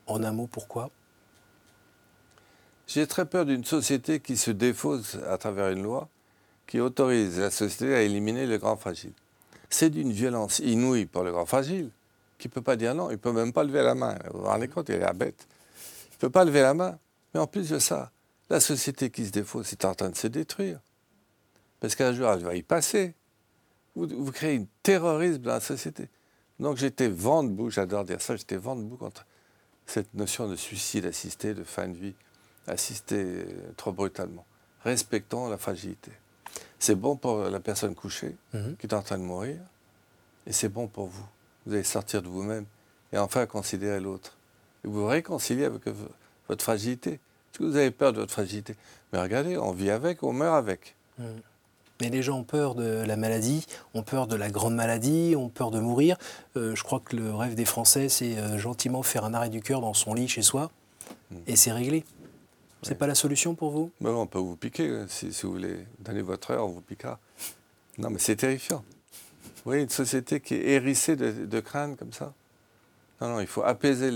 en 0.08 0.24
un 0.24 0.32
mot, 0.32 0.48
pourquoi? 0.48 0.90
J'ai 2.88 3.08
très 3.08 3.26
peur 3.26 3.46
d'une 3.46 3.64
société 3.64 4.20
qui 4.20 4.36
se 4.36 4.52
défausse 4.52 5.18
à 5.30 5.38
travers 5.38 5.70
une 5.70 5.84
loi 5.84 6.10
qui 6.68 6.80
autorise 6.80 7.40
la 7.40 7.52
société 7.52 7.94
à 7.94 8.02
éliminer 8.02 8.46
le 8.46 8.58
grand 8.58 8.78
fragile. 8.78 9.14
C'est 9.70 9.90
d'une 9.90 10.12
violence 10.12 10.60
inouïe 10.60 11.06
pour 11.06 11.24
le 11.24 11.32
grand 11.32 11.46
fragile, 11.46 11.90
qui 12.38 12.48
ne 12.48 12.54
peut 12.54 12.62
pas 12.62 12.76
dire 12.76 12.96
non, 12.96 13.10
il 13.10 13.14
ne 13.14 13.18
peut 13.18 13.32
même 13.32 13.54
pas 13.54 13.64
lever 13.64 13.82
la 13.82 13.96
main. 13.96 14.18
Vous 14.34 14.40
vous 14.40 14.46
rendez 14.46 14.68
compte, 14.68 14.90
il 14.90 14.96
est 14.96 15.14
bête. 15.14 15.48
Il 16.12 16.16
ne 16.16 16.20
peut 16.20 16.30
pas 16.30 16.46
lever 16.46 16.62
la 16.62 16.74
main. 16.74 16.98
Mais 17.34 17.40
en 17.40 17.48
plus 17.48 17.70
de 17.70 17.80
ça, 17.80 18.12
la 18.50 18.60
société 18.60 19.10
qui 19.10 19.26
se 19.26 19.32
défausse 19.32 19.72
est 19.72 19.86
en 19.86 19.96
train 19.96 20.10
de 20.10 20.16
se 20.16 20.28
détruire. 20.28 20.80
Parce 21.80 21.96
qu'un 21.96 22.14
jour, 22.14 22.30
elle 22.30 22.44
va 22.44 22.56
y 22.56 22.64
passer. 22.64 23.16
Vous, 23.96 24.08
vous 24.08 24.32
créez 24.32 24.58
un 24.58 24.66
terrorisme 24.84 25.40
dans 25.40 25.54
la 25.54 25.60
société. 25.60 26.10
Donc 26.60 26.78
j'étais 26.78 27.08
vent 27.08 27.44
debout, 27.44 27.72
j'adore 27.72 28.04
dire 28.04 28.22
ça, 28.22 28.36
j'étais 28.36 28.56
vent 28.56 28.76
debout 28.76 28.96
contre 28.96 29.26
cette 29.88 30.14
notion 30.14 30.48
de 30.48 30.56
suicide 30.56 31.06
assisté, 31.08 31.54
de 31.54 31.64
fin 31.64 31.88
de 31.88 31.98
vie 31.98 32.14
assisté 32.68 33.16
euh, 33.18 33.46
trop 33.78 33.92
brutalement. 33.92 34.46
Respectons 34.84 35.50
la 35.50 35.58
fragilité. 35.58 36.12
C'est 36.78 36.96
bon 36.96 37.16
pour 37.16 37.40
la 37.50 37.60
personne 37.60 37.96
couchée 37.96 38.36
mhm. 38.54 38.76
qui 38.78 38.86
est 38.86 38.94
en 38.94 39.02
train 39.02 39.17
de 39.17 39.24
mourir, 39.24 39.60
et 40.46 40.54
c'est 40.54 40.70
bon 40.70 40.88
pour 40.88 41.08
vous. 41.08 41.26
Vous 41.65 41.74
allez 41.74 41.84
sortir 41.84 42.22
de 42.22 42.28
vous-même 42.28 42.65
et 43.12 43.17
enfin 43.17 43.46
considérer 43.48 44.00
l'autre. 44.00 44.38
Et 44.84 44.88
vous 44.88 45.02
vous 45.02 45.08
réconciliez 45.08 45.65
avec 45.65 45.88
votre 46.52 46.64
fragilité. 46.64 47.12
Est-ce 47.14 47.60
que 47.60 47.64
vous 47.64 47.78
avez 47.78 47.92
peur 47.92 48.14
de 48.14 48.20
votre 48.20 48.34
fragilité? 48.34 48.76
Mais 49.12 49.22
regardez, 49.22 49.58
on 49.58 49.72
vit 49.72 49.90
avec, 49.90 50.22
on 50.24 50.34
meurt 50.34 50.56
avec. 50.56 50.96
Mhm. 51.18 51.42
Mais 52.02 52.10
les 52.10 52.24
gens 52.24 52.40
ont 52.40 52.44
peur 52.44 52.76
de 52.76 53.04
la 53.06 53.16
maladie, 53.16 53.66
ont 53.94 54.02
peur 54.02 54.28
de 54.28 54.36
la 54.36 54.50
grande 54.50 54.76
maladie, 54.76 55.36
ont 55.38 55.50
peur 55.50 55.72
de 55.72 55.80
mourir. 55.80 56.18
Euh, 56.58 56.76
je 56.76 56.84
crois 56.84 57.00
que 57.00 57.16
le 57.16 57.34
rêve 57.34 57.56
des 57.56 57.66
Français, 57.66 58.10
c'est 58.10 58.38
euh, 58.38 58.58
gentiment 58.58 59.04
faire 59.04 59.24
un 59.24 59.34
arrêt 59.34 59.50
du 59.50 59.62
cœur 59.62 59.82
dans 59.82 59.94
son 59.94 60.14
lit 60.14 60.28
chez 60.28 60.42
soi, 60.42 60.72
mhm. 61.30 61.42
et 61.48 61.56
c'est 61.56 61.72
réglé. 61.72 62.04
C'est 62.84 62.96
pas 62.96 63.06
la 63.06 63.16
solution 63.16 63.54
pour 63.54 63.70
vous? 63.70 63.92
On 64.04 64.26
peut 64.26 64.40
vous 64.40 64.56
piquer. 64.56 64.90
Hein. 64.90 65.06
Si, 65.08 65.30
vous 65.44 65.52
voulez 65.52 65.86
donner 66.00 66.24
votre 66.24 66.50
heure, 66.52 66.66
on 66.66 66.72
vous 66.72 66.82
piquera. 66.82 67.20
Non, 68.00 68.10
mais 68.10 68.18
c'est 68.18 68.38
terrifiant. 68.38 68.84
Vous 69.44 69.66
voyez, 69.66 69.84
une 69.84 69.90
société 69.90 70.40
qui 70.40 70.56
est 70.56 70.70
hérissée 70.70 71.16
de, 71.16 71.46
de 71.46 71.60
crânes 71.60 71.96
comme 71.96 72.12
ça? 72.12 72.34
Non, 73.22 73.30
non, 73.30 73.40
il 73.40 73.46
faut 73.46 73.62
apaiser 73.62 74.10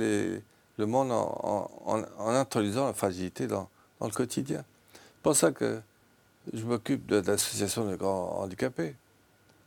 le 0.77 0.85
monde 0.85 1.11
en, 1.11 2.03
introduisant 2.17 2.87
la 2.87 2.93
fragilité 2.93 3.47
dans, 3.47 3.69
le 4.01 4.09
quotidien. 4.09 4.63
C'est 4.93 5.23
pour 5.23 5.35
ça 5.35 5.51
que 5.51 5.81
je 6.53 6.63
m'occupe 6.63 7.07
de, 7.07 7.17
l'association 7.17 7.89
de 7.89 7.95
grands 7.95 8.41
handicapés. 8.41 8.95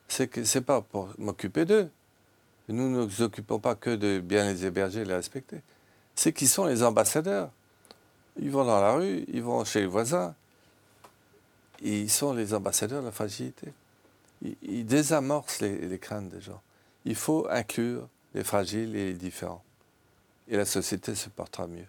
C'est 0.06 0.28
que 0.28 0.44
c'est 0.44 0.60
pas 0.60 0.80
pour 0.80 1.08
m'occuper 1.18 1.64
d'eux. 1.64 1.90
Nous 2.68 2.90
ne 2.90 3.04
nous 3.04 3.22
occupons 3.22 3.58
pas 3.58 3.74
que 3.74 3.96
de 3.96 4.20
bien 4.20 4.52
les 4.52 4.64
héberger 4.64 5.00
et 5.00 5.04
les 5.04 5.14
respecter. 5.14 5.60
C'est 6.14 6.32
qu'ils 6.32 6.48
sont 6.48 6.66
les 6.66 6.82
ambassadeurs. 6.82 7.50
Ils 8.40 8.50
vont 8.50 8.64
dans 8.64 8.80
la 8.80 8.92
rue, 8.92 9.24
ils 9.28 9.42
vont 9.42 9.64
chez 9.64 9.80
les 9.80 9.86
voisins. 9.86 10.34
Ils 11.80 12.10
sont 12.10 12.32
les 12.32 12.54
ambassadeurs 12.54 13.00
de 13.00 13.06
la 13.06 13.12
fragilité. 13.12 13.72
Ils, 14.62 14.86
désamorcent 14.86 15.60
les, 15.60 15.98
craintes 15.98 16.28
des 16.28 16.40
gens. 16.40 16.60
Il 17.04 17.14
faut 17.14 17.46
inclure 17.50 18.08
les 18.34 18.44
fragiles 18.44 18.94
et 18.94 19.06
les 19.06 19.14
différents. 19.14 19.64
Et 20.48 20.56
la 20.56 20.64
société 20.64 21.14
se 21.14 21.28
portera 21.28 21.66
mieux. 21.66 21.86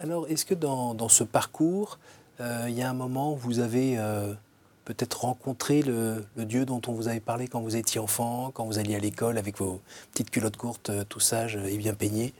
Alors, 0.00 0.28
est-ce 0.28 0.44
que 0.44 0.54
dans, 0.54 1.08
ce 1.08 1.24
parcours, 1.24 1.98
euh, 2.40 2.66
il 2.68 2.74
y 2.74 2.82
a 2.82 2.90
un 2.90 2.94
moment 2.94 3.32
où 3.32 3.36
vous 3.36 3.60
avez 3.60 3.98
euh, 3.98 4.34
peut-être 4.84 5.22
rencontré 5.22 5.82
le, 5.82 6.24
Dieu 6.36 6.64
dont 6.64 6.80
on 6.86 6.92
vous 6.92 7.08
avait 7.08 7.20
parlé 7.20 7.48
quand 7.48 7.60
vous 7.60 7.76
étiez 7.76 8.00
enfant, 8.00 8.50
quand 8.52 8.64
vous 8.64 8.78
alliez 8.78 8.96
à 8.96 8.98
l'école 8.98 9.38
avec 9.38 9.58
vos 9.58 9.80
petites 10.12 10.30
culottes 10.30 10.56
courtes, 10.56 10.90
euh, 10.90 11.04
tout 11.08 11.20
sage 11.20 11.56
et 11.56 11.76
bien 11.76 11.94
peignées? 11.94 12.32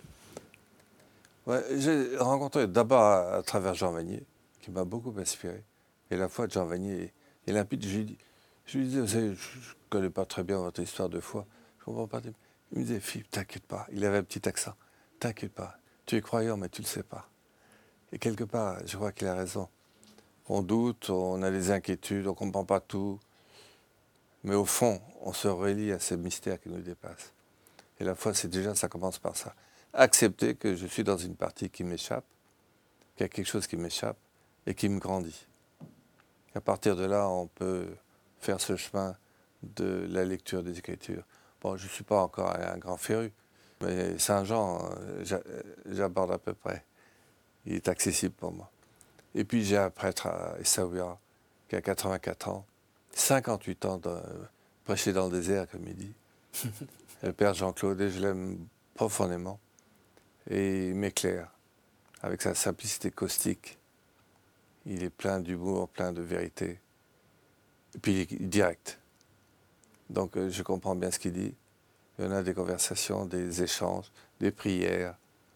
J'ai 1.77 2.17
rencontré 2.19 2.67
d'abord 2.67 3.03
à, 3.03 3.43
travers 3.43 3.75
Jean 3.75 3.93
Vanier, 3.93 4.23
qui 4.63 4.71
m'a 4.71 4.85
beaucoup 4.85 5.15
inspiré. 5.19 5.63
Et 6.11 6.17
la 6.17 6.29
foi 6.29 6.47
de 6.47 6.53
Jean 6.53 6.65
Vanier 6.65 7.13
est, 7.47 7.53
limpide. 7.53 7.85
Je 7.85 7.99
lui, 7.99 8.19
je 8.67 8.79
lui 8.79 8.87
disais, 8.87 9.07
je 9.07 9.21
ne 9.29 9.35
connais 9.91 10.11
pas 10.11 10.25
très 10.25 10.43
bien 10.43 10.59
votre 10.59 10.81
histoire 10.81 11.09
de 11.09 11.21
foi, 11.21 11.47
je 11.81 11.85
comprends 11.85 12.07
pas. 12.07 12.21
Il 12.73 12.79
me 12.79 12.85
disait, 12.85 13.01
Philippe, 13.01 13.31
t'inquiète 13.31 13.65
pas. 13.65 13.87
Il 13.93 14.05
avait 14.05 14.19
un 14.19 14.23
petit 14.23 14.49
accent. 14.49 14.75
T'inquiète 15.25 15.55
pas. 15.55 15.79
Tu 16.05 16.17
es 16.17 16.21
croyant, 16.21 16.59
mais 16.59 16.69
tu 16.69 16.83
ne 16.83 16.87
le 16.87 16.91
sais 16.91 17.03
pas. 17.03 17.31
Et 18.13 18.19
quelque 18.19 18.45
part, 18.45 18.77
je 18.85 18.95
crois 18.95 19.11
qu'il 19.11 19.27
a 19.27 19.35
raison. 19.35 19.71
On 20.51 20.61
doute, 20.61 21.09
on 21.09 21.43
a 21.43 21.51
des 21.51 21.71
inquiétudes, 21.71 22.27
on 22.27 22.33
ne 22.33 22.35
comprend 22.35 22.67
pas 22.67 22.81
tout. 22.81 23.19
Mais 24.43 24.55
au 24.55 24.67
fond, 24.67 25.01
on 25.23 25.33
se 25.33 25.49
relie 25.49 25.93
à 25.93 25.99
ces 25.99 26.19
mystères 26.19 26.61
qui 26.61 26.69
nous 26.69 26.83
dépassent. 26.83 27.33
Et 27.99 28.05
la 28.05 28.15
foi, 28.15 28.35
c'est 28.35 28.49
déjà, 28.49 28.75
ça 28.75 28.89
commence 28.89 29.19
par 29.19 29.35
ça 29.35 29.55
accepter 29.95 30.57
que 30.57 30.75
je 30.75 30.87
suis 30.87 31.05
dans 31.05 31.17
une 31.17 31.37
partie 31.37 31.71
qui 31.71 31.85
m'échappe, 31.85 32.27
qu'il 33.17 33.25
y 33.25 33.27
a 33.27 33.29
quelque 33.31 33.49
chose 33.49 33.67
qui 33.67 33.79
m'échappe 33.79 34.19
et 34.67 34.75
qui 34.75 34.91
me 34.91 34.99
grandit. 34.99 35.47
À 36.55 36.61
partir 36.61 36.97
de 36.97 37.05
là, 37.07 37.31
on 37.31 37.47
peut 37.47 37.89
faire 38.41 38.61
ce 38.61 38.77
chemin 38.77 39.17
de 39.63 40.07
la 40.11 40.27
lecture 40.27 40.63
des 40.63 40.79
Écritures. 40.79 41.25
Bon, 41.63 41.79
je 41.79 41.85
ne 41.85 41.89
suis 41.89 42.05
pas 42.05 42.21
encore 42.21 42.55
un 42.55 42.77
grand 42.77 42.99
féru, 42.99 43.33
mais 43.81 44.19
Saint 44.19 44.45
Jean, 44.45 44.91
j'aborde 45.87 46.33
à 46.33 46.39
peu 46.39 46.55
près. 46.55 46.85
Il 47.67 47.75
est 47.75 47.89
accessible 47.89 48.35
pour 48.35 48.53
moi. 48.53 48.71
Et 49.35 49.45
puis 49.45 49.65
j'ai 49.65 49.77
un 49.77 49.91
prêtre 49.91 50.27
à 50.27 50.59
Essaouira 50.61 51.19
qui 51.69 51.77
a 51.77 51.81
84 51.81 52.49
ans, 52.49 52.67
58 53.13 53.85
ans 53.87 53.99
de 53.99 54.17
prêcher 54.85 55.13
dans 55.13 55.27
le 55.27 55.33
désert, 55.33 55.69
comme 55.69 55.87
il 55.87 55.97
dit. 55.97 56.13
le 57.23 57.33
père 57.33 57.55
Jean-Claude, 57.55 58.01
et 58.01 58.11
je 58.11 58.21
l'aime 58.21 58.59
profondément 58.95 59.59
et 60.51 60.89
il 60.89 60.95
m'éclaire 60.95 61.51
avec 62.23 62.43
sa 62.43 62.55
simplicité 62.55 63.11
caustique. 63.11 63.79
Il 64.87 65.03
est 65.03 65.11
plein 65.11 65.41
d'humour, 65.41 65.89
plein 65.89 66.13
de 66.13 66.21
vérité. 66.21 66.79
Et 67.95 67.99
puis 67.99 68.13
il 68.13 68.21
est 68.21 68.47
direct. 68.47 68.99
Donc 70.11 70.37
euh, 70.37 70.51
je 70.51 70.63
comprends 70.63 70.95
bien 70.95 71.11
ce 71.11 71.19
qu'il 71.19 71.33
dit. 71.33 71.55
Il 72.19 72.25
y 72.25 72.29
en 72.29 72.33
a 72.33 72.43
des 72.43 72.55
conversations, 72.55 73.27
des 73.27 73.63
échanges, 73.63 74.11
des 74.41 74.51
prières, 74.51 75.15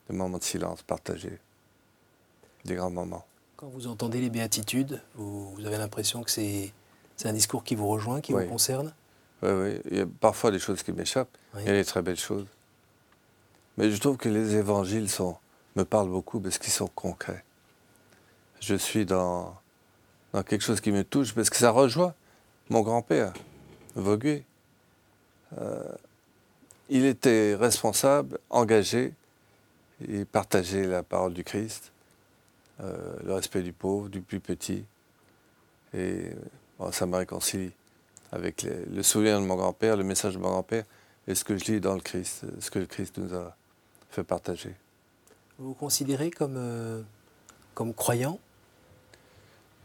des 0.09 0.17
moments 0.17 0.39
de 0.39 0.45
silence 0.45 0.83
partagés, 0.83 1.39
des 2.65 2.75
grands 2.75 2.91
moments. 2.91 3.25
Quand 3.57 3.69
vous 3.69 3.87
entendez 3.87 4.21
les 4.21 4.31
béatitudes, 4.31 5.03
vous, 5.15 5.55
avez 5.65 5.79
l'impression 5.79 6.23
que 6.23 6.31
c'est 6.31 6.73
un 7.25 7.33
discours 7.33 7.65
qui 7.65 7.75
vous 7.75 7.89
rejoint, 7.89 8.21
qui 8.21 8.33
vous 8.33 8.45
concerne? 8.47 8.93
Oui, 9.43 9.51
oui. 9.51 9.81
Il 9.91 9.99
y 9.99 10.01
a 10.01 10.07
parfois 10.07 10.51
des 10.51 10.59
choses 10.59 10.83
qui 10.83 10.93
m'échappent. 10.93 11.37
Il 11.57 11.67
y 11.67 11.69
a 11.69 11.73
des 11.73 11.85
très 11.85 12.03
belles 12.03 12.19
choses. 12.19 12.47
Mais 13.77 13.91
je 13.91 14.01
trouve 14.01 14.17
que 14.17 14.29
les 14.29 14.57
évangiles 14.57 15.09
sont, 15.09 15.37
me 15.77 15.85
parlent 15.85 16.09
beaucoup 16.09 16.41
parce 16.41 16.59
qu'ils 16.59 16.73
sont 16.73 16.89
concrets. 16.89 17.45
Je 18.61 18.75
suis 18.75 19.07
dans, 19.07 19.57
dans 20.33 20.43
quelque 20.43 20.63
chose 20.63 20.81
qui 20.81 20.91
me 20.91 21.05
touche 21.05 21.35
parce 21.35 21.51
que 21.51 21.57
ça 21.57 21.71
rejoint 21.71 22.15
mon 22.69 22.81
grand-père. 22.81 23.33
Euh, 23.97 25.93
il 26.89 27.05
était 27.05 27.55
responsable, 27.55 28.39
engagé, 28.51 29.13
il 30.07 30.27
partageait 30.27 30.87
la 30.87 31.03
parole 31.03 31.35
du 31.35 31.45
Christ. 31.45 31.93
euh, 32.81 33.17
le 33.25 33.35
respect 33.35 33.63
du 33.63 33.73
pauvre, 33.73 34.09
du 34.09 34.21
plus 34.21 34.41
petit. 34.41 34.85
Et 35.95 36.31
ça 36.93 37.07
me 37.07 37.17
réconcilie 37.17 37.73
avec 38.31 38.63
le 38.63 39.03
souvenir 39.03 39.41
de 39.41 39.47
mon 39.47 39.57
grand-père, 39.57 39.97
le 39.97 40.05
message 40.05 40.35
de 40.35 40.39
mon 40.39 40.51
grand-père 40.51 40.85
et 41.27 41.35
ce 41.35 41.45
que 41.45 41.57
je 41.57 41.65
lis 41.65 41.81
dans 41.81 41.95
le 41.95 42.01
Christ, 42.01 42.45
ce 42.61 42.71
que 42.71 42.79
le 42.79 42.87
Christ 42.87 43.19
nous 43.19 43.35
a 43.35 43.57
fait 44.11 44.23
partager. 44.23 44.75
Vous 45.59 45.69
vous 45.69 45.75
considérez 45.75 46.31
comme, 46.31 46.57
euh, 46.57 47.03
comme 47.75 47.95
croyant? 47.95 48.39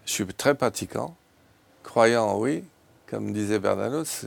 Je 0.06 0.12
suis 0.12 0.26
très 0.26 0.56
pratiquant. 0.56 1.16
Croyant, 1.84 2.38
oui. 2.38 2.63
Comme 3.08 3.34
disait 3.34 3.60
Bernanos, 3.60 4.26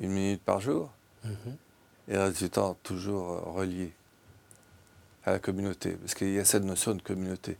une 0.00 0.10
minute 0.10 0.42
par 0.42 0.60
jour. 0.60 0.90
Mhm. 1.24 1.56
Et 2.08 2.16
reste 2.16 2.42
du 2.42 2.50
temps 2.50 2.76
toujours 2.82 3.54
relié 3.54 3.92
à 5.24 5.32
la 5.32 5.38
communauté. 5.38 5.92
Parce 5.92 6.14
qu'il 6.14 6.32
y 6.32 6.38
a 6.38 6.44
cette 6.44 6.64
notion 6.64 6.94
de 6.94 7.02
communauté. 7.02 7.56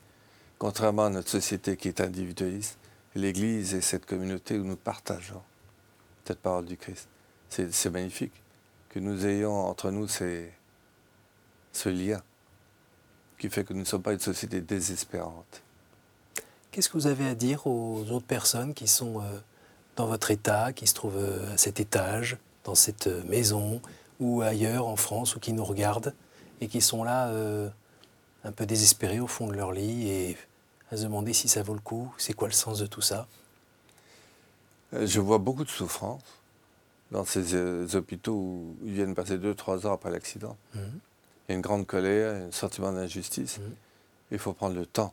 Contrairement 0.58 1.06
à 1.06 1.10
notre 1.10 1.30
société 1.30 1.76
qui 1.76 1.88
est 1.88 2.00
individualiste, 2.00 2.78
l'Église 3.14 3.74
est 3.74 3.80
cette 3.80 4.06
communauté 4.06 4.58
où 4.58 4.64
nous 4.64 4.76
partageons 4.76 5.42
cette 6.26 6.40
parole 6.40 6.66
du 6.66 6.76
Christ. 6.76 7.08
C'est 7.48 7.90
magnifique 7.90 8.32
que 8.88 8.98
nous 8.98 9.26
ayons 9.26 9.54
entre 9.66 9.90
nous 9.90 10.08
ces, 10.08 10.52
ce 11.72 11.88
lien 11.88 12.22
qui 13.38 13.48
fait 13.48 13.64
que 13.64 13.72
nous 13.72 13.80
ne 13.80 13.84
sommes 13.84 14.02
pas 14.02 14.12
une 14.12 14.20
société 14.20 14.60
désespérante. 14.60 15.62
Qu'est-ce 16.70 16.88
que 16.88 16.94
vous 16.94 17.06
avez 17.06 17.28
à 17.28 17.34
dire 17.34 17.66
aux 17.66 18.04
autres 18.10 18.26
personnes 18.26 18.74
qui 18.74 18.88
sont 18.88 19.20
euh, 19.20 19.38
dans 19.96 20.06
votre 20.06 20.30
état, 20.30 20.72
qui 20.72 20.86
se 20.86 20.94
trouvent 20.94 21.18
euh, 21.18 21.54
à 21.54 21.56
cet 21.56 21.80
étage, 21.80 22.36
dans 22.64 22.74
cette 22.74 23.06
euh, 23.06 23.22
maison 23.24 23.80
ou 24.20 24.42
ailleurs 24.42 24.86
en 24.86 24.96
France 24.96 25.36
ou 25.36 25.40
qui 25.40 25.52
nous 25.52 25.64
regardent 25.64 26.14
et 26.60 26.68
qui 26.68 26.80
sont 26.80 27.02
là 27.02 27.32
un 28.44 28.52
peu 28.52 28.64
désespérés 28.64 29.18
au 29.18 29.26
fond 29.26 29.48
de 29.48 29.54
leur 29.54 29.72
lit 29.72 30.08
et 30.08 30.36
à 30.92 30.96
se 30.96 31.02
demander 31.02 31.32
si 31.32 31.48
ça 31.48 31.64
vaut 31.64 31.74
le 31.74 31.80
coup, 31.80 32.14
c'est 32.16 32.32
quoi 32.32 32.46
le 32.46 32.54
sens 32.54 32.78
de 32.78 32.86
tout 32.86 33.00
ça? 33.00 33.26
Je 34.92 35.18
vois 35.18 35.38
beaucoup 35.38 35.64
de 35.64 35.68
souffrance 35.68 36.22
dans 37.10 37.24
ces 37.24 37.96
hôpitaux 37.96 38.34
où 38.34 38.76
ils 38.84 38.92
viennent 38.92 39.14
passer 39.14 39.36
2-3 39.36 39.86
ans 39.86 39.92
après 39.92 40.10
l'accident. 40.10 40.56
Mmh. 40.74 40.78
Il 40.78 41.50
y 41.50 41.52
a 41.52 41.54
une 41.56 41.60
grande 41.60 41.86
colère, 41.86 42.34
un 42.34 42.52
sentiment 42.52 42.92
d'injustice. 42.92 43.58
Mmh. 43.58 43.62
Il 44.32 44.38
faut 44.38 44.52
prendre 44.52 44.76
le 44.76 44.86
temps. 44.86 45.12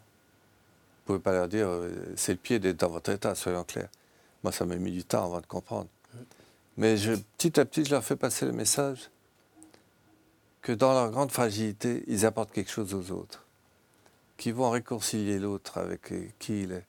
Vous 1.06 1.14
ne 1.14 1.18
pouvez 1.18 1.24
pas 1.24 1.34
leur 1.34 1.48
dire, 1.48 1.68
euh, 1.68 1.92
c'est 2.16 2.34
le 2.34 2.38
pied 2.38 2.60
d'être 2.60 2.78
dans 2.78 2.90
votre 2.90 3.10
état, 3.10 3.36
soyons 3.36 3.64
clairs. 3.64 3.90
Moi, 4.44 4.52
ça 4.52 4.66
m'a 4.66 4.76
mis 4.76 4.92
du 4.92 5.04
temps 5.04 5.26
avant 5.26 5.42
de 5.42 5.46
comprendre. 5.46 5.90
Mais 6.78 6.96
petit 7.38 7.60
à 7.60 7.66
petit, 7.66 7.86
je 7.86 7.92
leur 7.92 8.04
fais 8.04 8.16
passer 8.16 8.46
le 8.46 8.54
message 8.54 9.10
que 10.62 10.72
dans 10.72 10.94
leur 10.94 11.12
grande 11.12 11.32
fragilité, 11.32 12.04
ils 12.08 12.26
apportent 12.26 12.52
quelque 12.52 12.72
chose 12.72 12.94
aux 12.94 13.12
autres, 13.12 13.46
qui 14.38 14.52
vont 14.52 14.70
réconcilier 14.70 15.40
l'autre 15.40 15.80
avec 15.80 16.12
euh, 16.12 16.28
qui 16.40 16.64
il 16.64 16.72
est. 16.72 16.86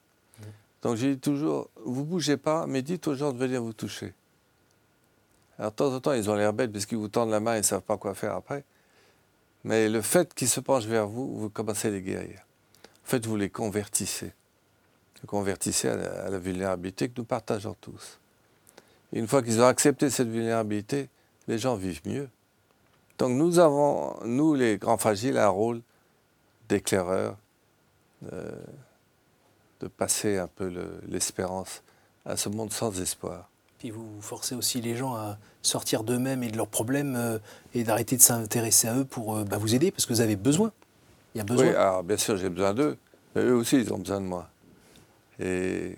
Donc 0.83 0.97
je 0.97 1.07
dis 1.07 1.17
toujours, 1.17 1.69
vous 1.85 2.03
bougez 2.03 2.37
pas, 2.37 2.67
mais 2.67 2.81
dites 2.81 3.07
aux 3.07 3.15
gens 3.15 3.31
de 3.31 3.37
venir 3.37 3.63
vous 3.63 3.73
toucher. 3.73 4.13
Alors 5.57 5.71
de 5.71 5.75
temps 5.75 5.93
en 5.93 5.99
temps, 5.99 6.13
ils 6.13 6.29
ont 6.29 6.35
l'air 6.35 6.53
bêtes 6.53 6.71
parce 6.71 6.85
qu'ils 6.85 6.97
vous 6.97 7.07
tendent 7.07 7.29
la 7.29 7.39
main 7.39 7.55
et 7.55 7.59
ne 7.59 7.63
savent 7.63 7.81
pas 7.81 7.97
quoi 7.97 8.13
faire 8.13 8.35
après. 8.35 8.63
Mais 9.63 9.87
le 9.87 10.01
fait 10.01 10.33
qu'ils 10.33 10.49
se 10.49 10.59
penchent 10.59 10.85
vers 10.85 11.07
vous, 11.07 11.37
vous 11.37 11.49
commencez 11.49 11.87
à 11.87 11.91
les 11.91 12.01
guérir. 12.01 12.41
En 13.05 13.09
fait, 13.09 13.25
vous 13.25 13.37
les 13.37 13.49
convertissez. 13.49 14.33
Vous 15.23 15.27
convertissez 15.27 15.87
à 15.87 16.29
la, 16.29 16.37
vulnérabilité 16.37 17.07
que 17.07 17.13
nous 17.17 17.23
partageons 17.23 17.77
tous. 17.79 18.19
Et 19.13 19.19
une 19.19 19.27
fois 19.27 19.41
qu'ils 19.41 19.61
ont 19.61 19.67
accepté 19.67 20.09
cette 20.09 20.27
vulnérabilité, 20.27 21.09
les 21.47 21.57
gens 21.57 21.75
vivent 21.75 22.01
mieux. 22.05 22.27
Donc 23.17 23.31
nous 23.31 23.59
avons, 23.59 24.17
nous 24.25 24.53
les 24.53 24.77
grands 24.77 24.97
fragiles, 24.97 25.37
un 25.37 25.47
rôle 25.47 25.81
d'éclaireur, 26.67 27.37
de, 28.21 29.87
passer 29.97 30.37
un 30.37 30.47
peu 30.47 30.71
l'espérance 31.09 31.83
à 32.25 32.35
ce 32.37 32.49
monde 32.49 32.71
sans 32.71 32.99
espoir. 33.01 33.49
Puis 33.79 33.91
vous 33.91 34.21
forcez 34.21 34.55
aussi 34.55 34.81
les 34.81 34.95
gens 34.95 35.15
à 35.15 35.37
sortir 35.61 36.03
d'eux-mêmes 36.03 36.43
et 36.43 36.49
de 36.49 36.55
leurs 36.55 36.69
problèmes 36.69 37.15
euh, 37.17 37.37
et 37.73 37.83
d'arrêter 37.83 38.15
de 38.15 38.21
s'intéresser 38.21 38.87
à 38.87 38.95
eux 38.95 39.03
pour 39.03 39.35
euh, 39.35 39.43
bah, 39.43 39.57
vous 39.57 39.75
aider 39.75 39.91
parce 39.91 40.05
que 40.05 40.13
vous 40.13 40.21
avez 40.21 40.37
besoin. 40.37 40.71
Il 41.35 41.39
y 41.39 41.41
a 41.41 41.43
besoin. 41.43 41.65
Oui, 41.65 41.75
alors 41.75 42.01
bien 42.01 42.15
sûr, 42.15 42.37
j'ai 42.37 42.49
besoin 42.49 42.73
d'eux, 42.73 42.97
mais 43.35 43.41
eux 43.41 43.55
aussi, 43.55 43.75
ils 43.75 43.91
ont 43.91 43.97
besoin 43.97 44.21
de 44.21 44.25
moi. 44.25 44.49
Et 45.39 45.95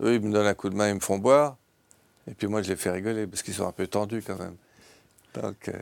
eux, 0.00 0.14
ils 0.14 0.20
me 0.20 0.32
donnent 0.32 0.46
un 0.46 0.54
coup 0.54 0.68
de 0.68 0.74
main, 0.74 0.88
ils 0.88 0.94
me 0.94 1.00
font 1.00 1.18
boire. 1.18 1.56
Et 2.28 2.34
puis 2.34 2.46
moi, 2.46 2.62
je 2.62 2.68
les 2.68 2.76
fais 2.76 2.90
rigoler 2.90 3.26
parce 3.26 3.42
qu'ils 3.42 3.54
sont 3.54 3.66
un 3.66 3.72
peu 3.72 3.86
tendus 3.86 4.22
quand 4.22 4.38
même. 4.38 4.56
Donc, 5.34 5.68
euh, 5.68 5.80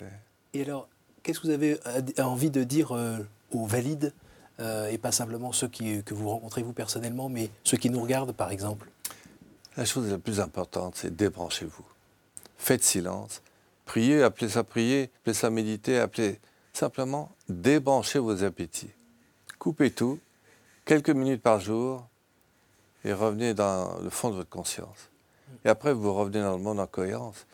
Et 0.54 0.62
alors, 0.62 0.88
qu'est-ce 1.22 1.40
que 1.40 1.46
vous 1.46 1.52
avez 1.52 1.78
envie 2.18 2.50
de 2.50 2.64
dire 2.64 2.92
aux 3.52 3.66
valides 3.66 4.12
et 4.58 4.98
pas 4.98 5.12
simplement 5.12 5.52
ceux 5.52 5.68
qui, 5.68 6.02
que 6.04 6.14
vous 6.14 6.28
rencontrez 6.28 6.62
vous 6.62 6.72
personnellement, 6.72 7.28
mais 7.28 7.50
ceux 7.64 7.76
qui 7.76 7.90
nous 7.90 8.00
regardent 8.00 8.32
par 8.32 8.50
exemple? 8.50 8.88
La 9.76 9.84
chose 9.84 10.10
la 10.10 10.18
plus 10.18 10.40
importante, 10.40 10.96
c'est 10.96 11.14
débranchez-vous 11.14 11.84
faites 12.62 12.84
silence, 12.84 13.42
priez, 13.86 14.22
appelez 14.22 14.48
ça 14.48 14.62
prier, 14.62 15.10
appelez 15.20 15.34
ça 15.34 15.50
méditer, 15.50 15.98
appelez 15.98 16.38
simplement 16.72 17.32
débranchez 17.48 18.20
vos 18.20 18.44
appétits. 18.44 18.90
Coupez 19.58 19.90
tout, 19.90 20.20
quelques 20.84 21.10
minutes 21.10 21.42
par 21.42 21.58
jour, 21.58 22.06
et 23.04 23.12
revenez 23.12 23.54
dans 23.54 23.98
le 24.00 24.10
fond 24.10 24.30
de 24.30 24.36
votre 24.36 24.50
conscience. 24.50 25.10
Et 25.64 25.68
après, 25.68 25.92
vous 25.92 26.12
revenez 26.14 26.40
dans 26.40 26.56
le 26.56 26.62
monde 26.62 26.80
en 26.80 26.86
cohérence. 26.86 27.46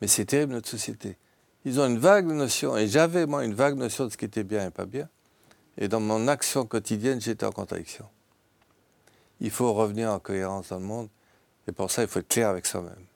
Mais 0.00 0.08
c'est 0.08 0.24
terrible 0.24 0.52
notre 0.52 0.68
société. 0.68 1.16
Ils 1.64 1.80
ont 1.80 1.86
une 1.86 1.98
vague 1.98 2.26
notion, 2.26 2.76
et 2.76 2.88
j'avais 2.88 3.26
moi 3.26 3.44
une 3.44 3.54
vague 3.54 3.76
notion 3.76 4.04
de 4.04 4.10
ce 4.10 4.16
qui 4.16 4.24
était 4.24 4.44
bien 4.44 4.66
et 4.66 4.70
pas 4.70 4.84
bien. 4.84 5.08
Et 5.78 5.88
dans 5.88 6.00
mon 6.00 6.28
action 6.28 6.66
quotidienne, 6.66 7.20
j'étais 7.20 7.46
en 7.46 7.52
contradiction. 7.52 8.06
Il 9.40 9.50
faut 9.50 9.72
revenir 9.72 10.10
en 10.10 10.18
cohérence 10.18 10.68
dans 10.68 10.78
le 10.78 10.84
monde, 10.84 11.08
et 11.66 11.72
pour 11.72 11.90
ça, 11.90 12.02
il 12.02 12.08
faut 12.08 12.20
être 12.20 12.28
clair 12.28 12.48
avec 12.48 12.66
soi-même. 12.66 13.06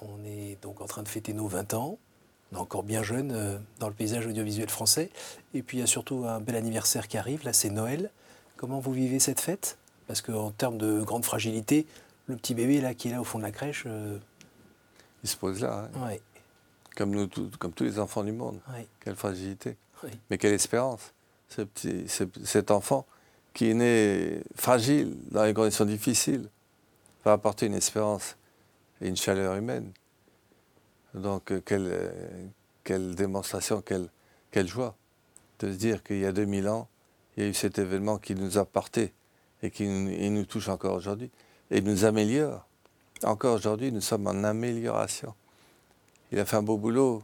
On 0.00 0.24
est 0.24 0.56
donc 0.62 0.80
en 0.80 0.86
train 0.86 1.02
de 1.02 1.08
fêter 1.08 1.32
nos 1.32 1.46
20 1.46 1.74
ans. 1.74 1.98
On 2.50 2.56
est 2.56 2.60
encore 2.60 2.82
bien 2.82 3.02
jeune 3.02 3.32
euh, 3.32 3.58
dans 3.78 3.88
le 3.88 3.94
paysage 3.94 4.26
audiovisuel 4.26 4.68
français. 4.68 5.10
Et 5.54 5.62
puis 5.62 5.78
il 5.78 5.80
y 5.80 5.84
a 5.84 5.86
surtout 5.86 6.24
un 6.26 6.40
bel 6.40 6.56
anniversaire 6.56 7.08
qui 7.08 7.16
arrive, 7.16 7.44
là 7.44 7.52
c'est 7.52 7.70
Noël. 7.70 8.10
Comment 8.56 8.80
vous 8.80 8.92
vivez 8.92 9.18
cette 9.18 9.40
fête? 9.40 9.78
Parce 10.12 10.20
qu'en 10.20 10.50
termes 10.50 10.76
de 10.76 11.00
grande 11.00 11.24
fragilité, 11.24 11.86
le 12.26 12.36
petit 12.36 12.52
bébé 12.52 12.82
là 12.82 12.92
qui 12.92 13.08
est 13.08 13.12
là 13.12 13.20
au 13.22 13.24
fond 13.24 13.38
de 13.38 13.44
la 13.44 13.50
crèche... 13.50 13.84
Euh, 13.86 14.18
il 15.24 15.28
se 15.30 15.38
pose 15.38 15.62
là. 15.62 15.88
Hein. 15.94 16.16
Comme, 16.94 17.12
nous, 17.12 17.30
comme 17.58 17.72
tous 17.72 17.84
les 17.84 17.98
enfants 17.98 18.22
du 18.22 18.32
monde. 18.32 18.60
Quelle 19.00 19.16
fragilité. 19.16 19.78
Mais 20.28 20.36
quelle 20.36 20.52
espérance. 20.52 21.14
Ce 21.48 21.62
petit, 21.62 22.04
cet 22.44 22.70
enfant 22.70 23.06
qui 23.54 23.70
est 23.70 23.74
né 23.74 24.42
fragile, 24.54 25.16
dans 25.30 25.44
les 25.44 25.54
conditions 25.54 25.86
difficiles, 25.86 26.46
va 27.24 27.32
apporter 27.32 27.64
une 27.64 27.74
espérance 27.74 28.36
et 29.00 29.08
une 29.08 29.16
chaleur 29.16 29.54
humaine. 29.54 29.92
Donc 31.14 31.52
euh, 31.52 31.62
quelle, 31.64 31.88
euh, 31.90 32.46
quelle 32.84 33.14
démonstration, 33.14 33.80
quelle, 33.80 34.10
quelle 34.50 34.68
joie 34.68 34.94
de 35.60 35.72
se 35.72 35.76
dire 35.78 36.02
qu'il 36.02 36.18
y 36.18 36.26
a 36.26 36.32
2000 36.32 36.68
ans, 36.68 36.86
il 37.38 37.44
y 37.44 37.46
a 37.46 37.48
eu 37.48 37.54
cet 37.54 37.78
événement 37.78 38.18
qui 38.18 38.34
nous 38.34 38.58
a 38.58 38.66
porté 38.66 39.14
et 39.62 39.70
qui 39.70 39.86
nous 39.86 40.44
touche 40.44 40.68
encore 40.68 40.94
aujourd'hui 40.94 41.30
et 41.70 41.80
nous 41.80 42.04
améliore. 42.04 42.66
Encore 43.24 43.54
aujourd'hui, 43.54 43.92
nous 43.92 44.00
sommes 44.00 44.26
en 44.26 44.44
amélioration. 44.44 45.34
Il 46.32 46.38
a 46.38 46.44
fait 46.44 46.56
un 46.56 46.62
beau 46.62 46.76
boulot 46.76 47.22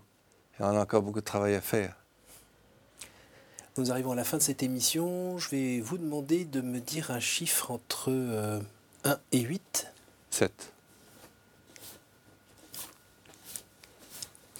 et 0.59 0.63
on 0.63 0.67
a 0.67 0.81
encore 0.81 1.03
beaucoup 1.03 1.21
de 1.21 1.25
travail 1.25 1.55
à 1.55 1.61
faire. 1.61 1.97
Nous 3.77 3.91
arrivons 3.91 4.13
à 4.13 4.17
la 4.17 4.25
fin 4.25 4.39
de 4.39 4.43
cette 4.43 4.63
émission. 4.63 5.39
Je 5.39 5.51
vais 5.51 5.81
vous 5.81 5.99
demander 5.99 6.45
de 6.45 6.61
me 6.61 6.81
dire 6.81 7.11
un 7.11 7.21
chiffre 7.21 7.71
entre 7.71 8.11
1 8.11 8.13
euh, 8.13 8.61
et 9.33 9.41
8. 9.41 9.93
7. 10.31 10.73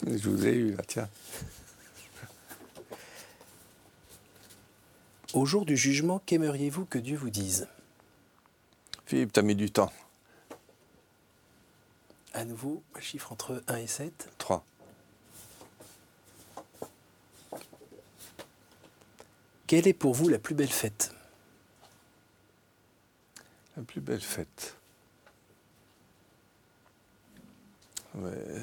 Je 0.07 0.29
vous 0.29 0.47
ai 0.47 0.53
eu 0.53 0.75
là, 0.77 0.83
tiens. 0.87 1.09
Au 5.39 5.47
jour 5.47 5.65
du 5.65 5.77
jugement, 5.77 6.21
qu'aimeriez-vous 6.27 6.85
que 6.85 6.99
Dieu 6.99 7.17
vous 7.17 7.31
dise? 7.31 7.69
Philippe, 9.07 9.33
tu 9.33 9.39
as 9.39 9.45
mis 9.45 9.55
du 9.55 9.71
temps. 9.71 9.93
À 12.35 12.45
nouveau, 12.45 12.83
un 12.97 13.01
chiffre 13.01 13.31
entre 13.31 13.63
1 13.69 13.77
et 13.77 13.87
7 13.87 14.31
3. 14.39 14.65
Quelle 19.69 19.87
est 19.87 19.93
pour 19.93 20.13
vous 20.13 20.29
la 20.29 20.41
plus 20.41 20.57
belle 20.57 20.73
fête? 20.73 21.15
La 23.77 23.85
plus 23.85 24.01
belle 24.01 24.21
fête 24.21 24.75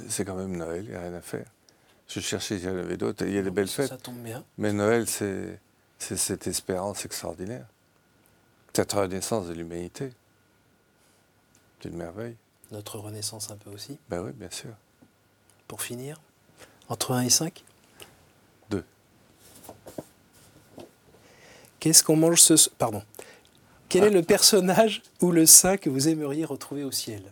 c'est 0.10 0.26
quand 0.26 0.36
même 0.36 0.58
Noël, 0.58 0.84
il 0.84 0.90
n'y 0.90 0.96
a 0.98 1.00
rien 1.00 1.14
à 1.14 1.22
faire. 1.22 1.46
Je 2.10 2.20
cherchais, 2.20 2.58
il 2.58 2.66
y 2.66 2.68
en 2.68 2.76
avait 2.76 2.98
d'autres, 2.98 3.26
il 3.26 3.34
y 3.34 3.38
a 3.38 3.42
des 3.42 3.52
belles 3.52 3.70
fêtes. 3.70 3.88
Ça 3.88 3.98
tombe 3.98 4.18
bien. 4.18 4.44
Mais 4.58 4.74
Noël, 4.74 5.08
c'est 5.08 5.62
cette 6.14 6.48
espérance 6.48 7.06
extraordinaire. 7.06 7.66
Cette 8.74 8.94
renaissance 8.94 9.48
de 9.48 9.54
l'humanité. 9.54 10.12
C'est 11.80 11.90
une 11.90 11.98
merveille. 11.98 12.36
Notre 12.72 13.00
renaissance 13.00 13.50
un 13.52 13.58
peu 13.58 13.70
aussi 13.70 13.98
Ben 14.10 14.22
oui, 14.22 14.32
bien 14.34 14.50
sûr. 14.50 14.72
Pour 15.68 15.82
finir, 15.82 16.20
entre 16.90 17.14
1 17.14 17.22
et 17.22 17.30
5 17.30 17.64
2. 18.70 18.84
Qu'est-ce 21.80 22.04
qu'on 22.04 22.18
mange 22.18 22.42
ce 22.42 22.70
Pardon. 22.70 23.04
Quel 23.90 24.04
est 24.04 24.10
le 24.10 24.24
personnage 24.24 25.04
ou 25.22 25.32
le 25.32 25.46
saint 25.46 25.78
que 25.78 25.90
vous 25.90 26.08
aimeriez 26.08 26.46
retrouver 26.46 26.84
au 26.84 26.92
ciel? 26.92 27.24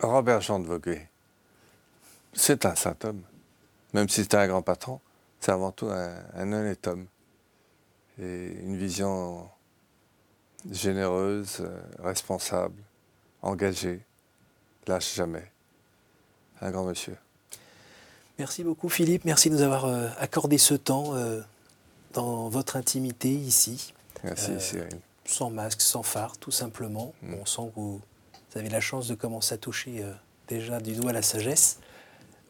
Robert 0.00 0.40
Jean 0.40 0.58
de 0.58 0.66
Voguet. 0.66 1.08
C'est 2.32 2.66
un 2.66 2.74
saint 2.74 2.96
homme. 3.04 3.22
Même 3.94 4.08
si 4.08 4.22
c'était 4.22 4.36
un 4.36 4.48
grand 4.48 4.62
patron, 4.62 5.00
c'est 5.40 5.52
avant 5.52 5.72
tout 5.72 5.86
un, 5.86 6.14
un 6.34 6.52
honnête 6.52 6.86
homme. 6.86 7.06
Et 8.20 8.56
une 8.62 8.76
vision 8.76 9.48
généreuse, 10.70 11.58
euh, 11.60 11.80
responsable, 11.98 12.82
engagée, 13.42 14.00
lâche 14.86 15.14
jamais. 15.14 15.50
Un 16.60 16.70
grand 16.70 16.84
monsieur. 16.84 17.16
Merci 18.38 18.64
beaucoup 18.64 18.88
Philippe, 18.88 19.24
merci 19.24 19.50
de 19.50 19.54
nous 19.54 19.62
avoir 19.62 19.84
euh, 19.84 20.08
accordé 20.18 20.58
ce 20.58 20.74
temps 20.74 21.14
euh, 21.14 21.40
dans 22.12 22.48
votre 22.48 22.76
intimité 22.76 23.30
ici. 23.30 23.94
Merci 24.24 24.52
Cyril. 24.60 24.98
Sans 25.24 25.50
masque, 25.50 25.80
sans 25.80 26.02
phare, 26.02 26.38
tout 26.38 26.50
simplement. 26.50 27.14
Mm. 27.22 27.34
On 27.34 27.46
sent 27.46 27.70
que 27.74 27.80
vous 27.80 28.00
avez 28.54 28.68
la 28.68 28.80
chance 28.80 29.06
de 29.08 29.14
commencer 29.14 29.54
à 29.54 29.58
toucher 29.58 30.04
déjà 30.48 30.80
du 30.80 30.94
doigt 30.94 31.12
la 31.12 31.22
sagesse. 31.22 31.78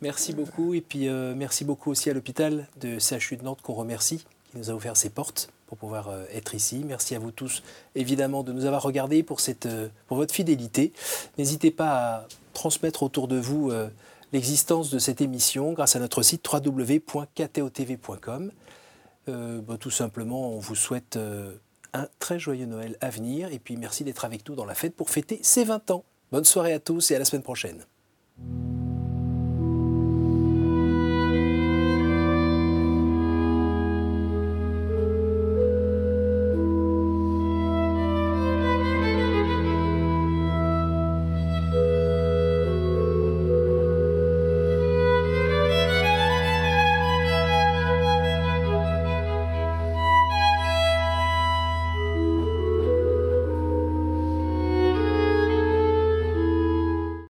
Merci 0.01 0.33
beaucoup 0.33 0.75
et 0.75 0.81
puis 0.81 1.09
merci 1.09 1.65
beaucoup 1.65 1.91
aussi 1.91 2.09
à 2.09 2.15
l'hôpital 2.15 2.69
de 2.81 2.99
CHU 2.99 3.37
de 3.37 3.43
Nantes 3.43 3.61
qu'on 3.63 3.75
remercie, 3.75 4.25
qui 4.51 4.59
nous 4.59 4.71
a 4.71 4.75
ouvert 4.75 4.97
ses 4.97 5.11
portes 5.11 5.51
pour 5.69 5.79
pouvoir 5.79 6.09
euh, 6.09 6.25
être 6.33 6.55
ici. 6.55 6.83
Merci 6.85 7.15
à 7.15 7.19
vous 7.19 7.31
tous, 7.31 7.63
évidemment, 7.95 8.43
de 8.43 8.53
nous 8.53 8.65
avoir 8.65 8.83
regardés 8.83 9.23
pour, 9.23 9.41
cette, 9.41 9.67
euh, 9.67 9.89
pour 10.07 10.17
votre 10.17 10.35
fidélité. 10.35 10.95
N'hésitez 11.37 11.71
pas 11.71 11.91
à 11.91 12.27
transmettre 12.55 13.03
autour 13.03 13.29
de 13.29 13.37
vous 13.37 13.71
euh, 13.71 13.91
l'existence 14.33 14.89
de 14.91 14.99
cette 14.99 15.21
émission 15.21 15.73
grâce 15.73 15.95
à 15.95 16.01
notre 16.01 16.23
site 16.23 16.49
www.ktotv.com. 16.51 18.51
Bah, 19.27 19.77
tout 19.79 19.91
simplement, 19.91 20.55
on 20.55 20.59
vous 20.59 20.75
souhaite 20.75 21.19
un 21.93 22.09
très 22.19 22.39
joyeux 22.39 22.65
Noël 22.65 22.97
à 23.03 23.11
venir 23.11 23.53
et 23.53 23.59
puis 23.59 23.77
merci 23.77 24.03
d'être 24.03 24.25
avec 24.25 24.49
nous 24.49 24.55
dans 24.55 24.65
la 24.65 24.75
fête 24.75 24.95
pour 24.95 25.11
fêter 25.11 25.39
ces 25.43 25.65
20 25.65 25.91
ans. 25.91 26.03
Bonne 26.33 26.47
soirée 26.47 26.73
à 26.73 26.81
tous 26.81 27.11
et 27.11 27.17
à 27.17 27.19
la 27.19 27.27
semaine 27.27 27.43
prochaine. 27.43 27.85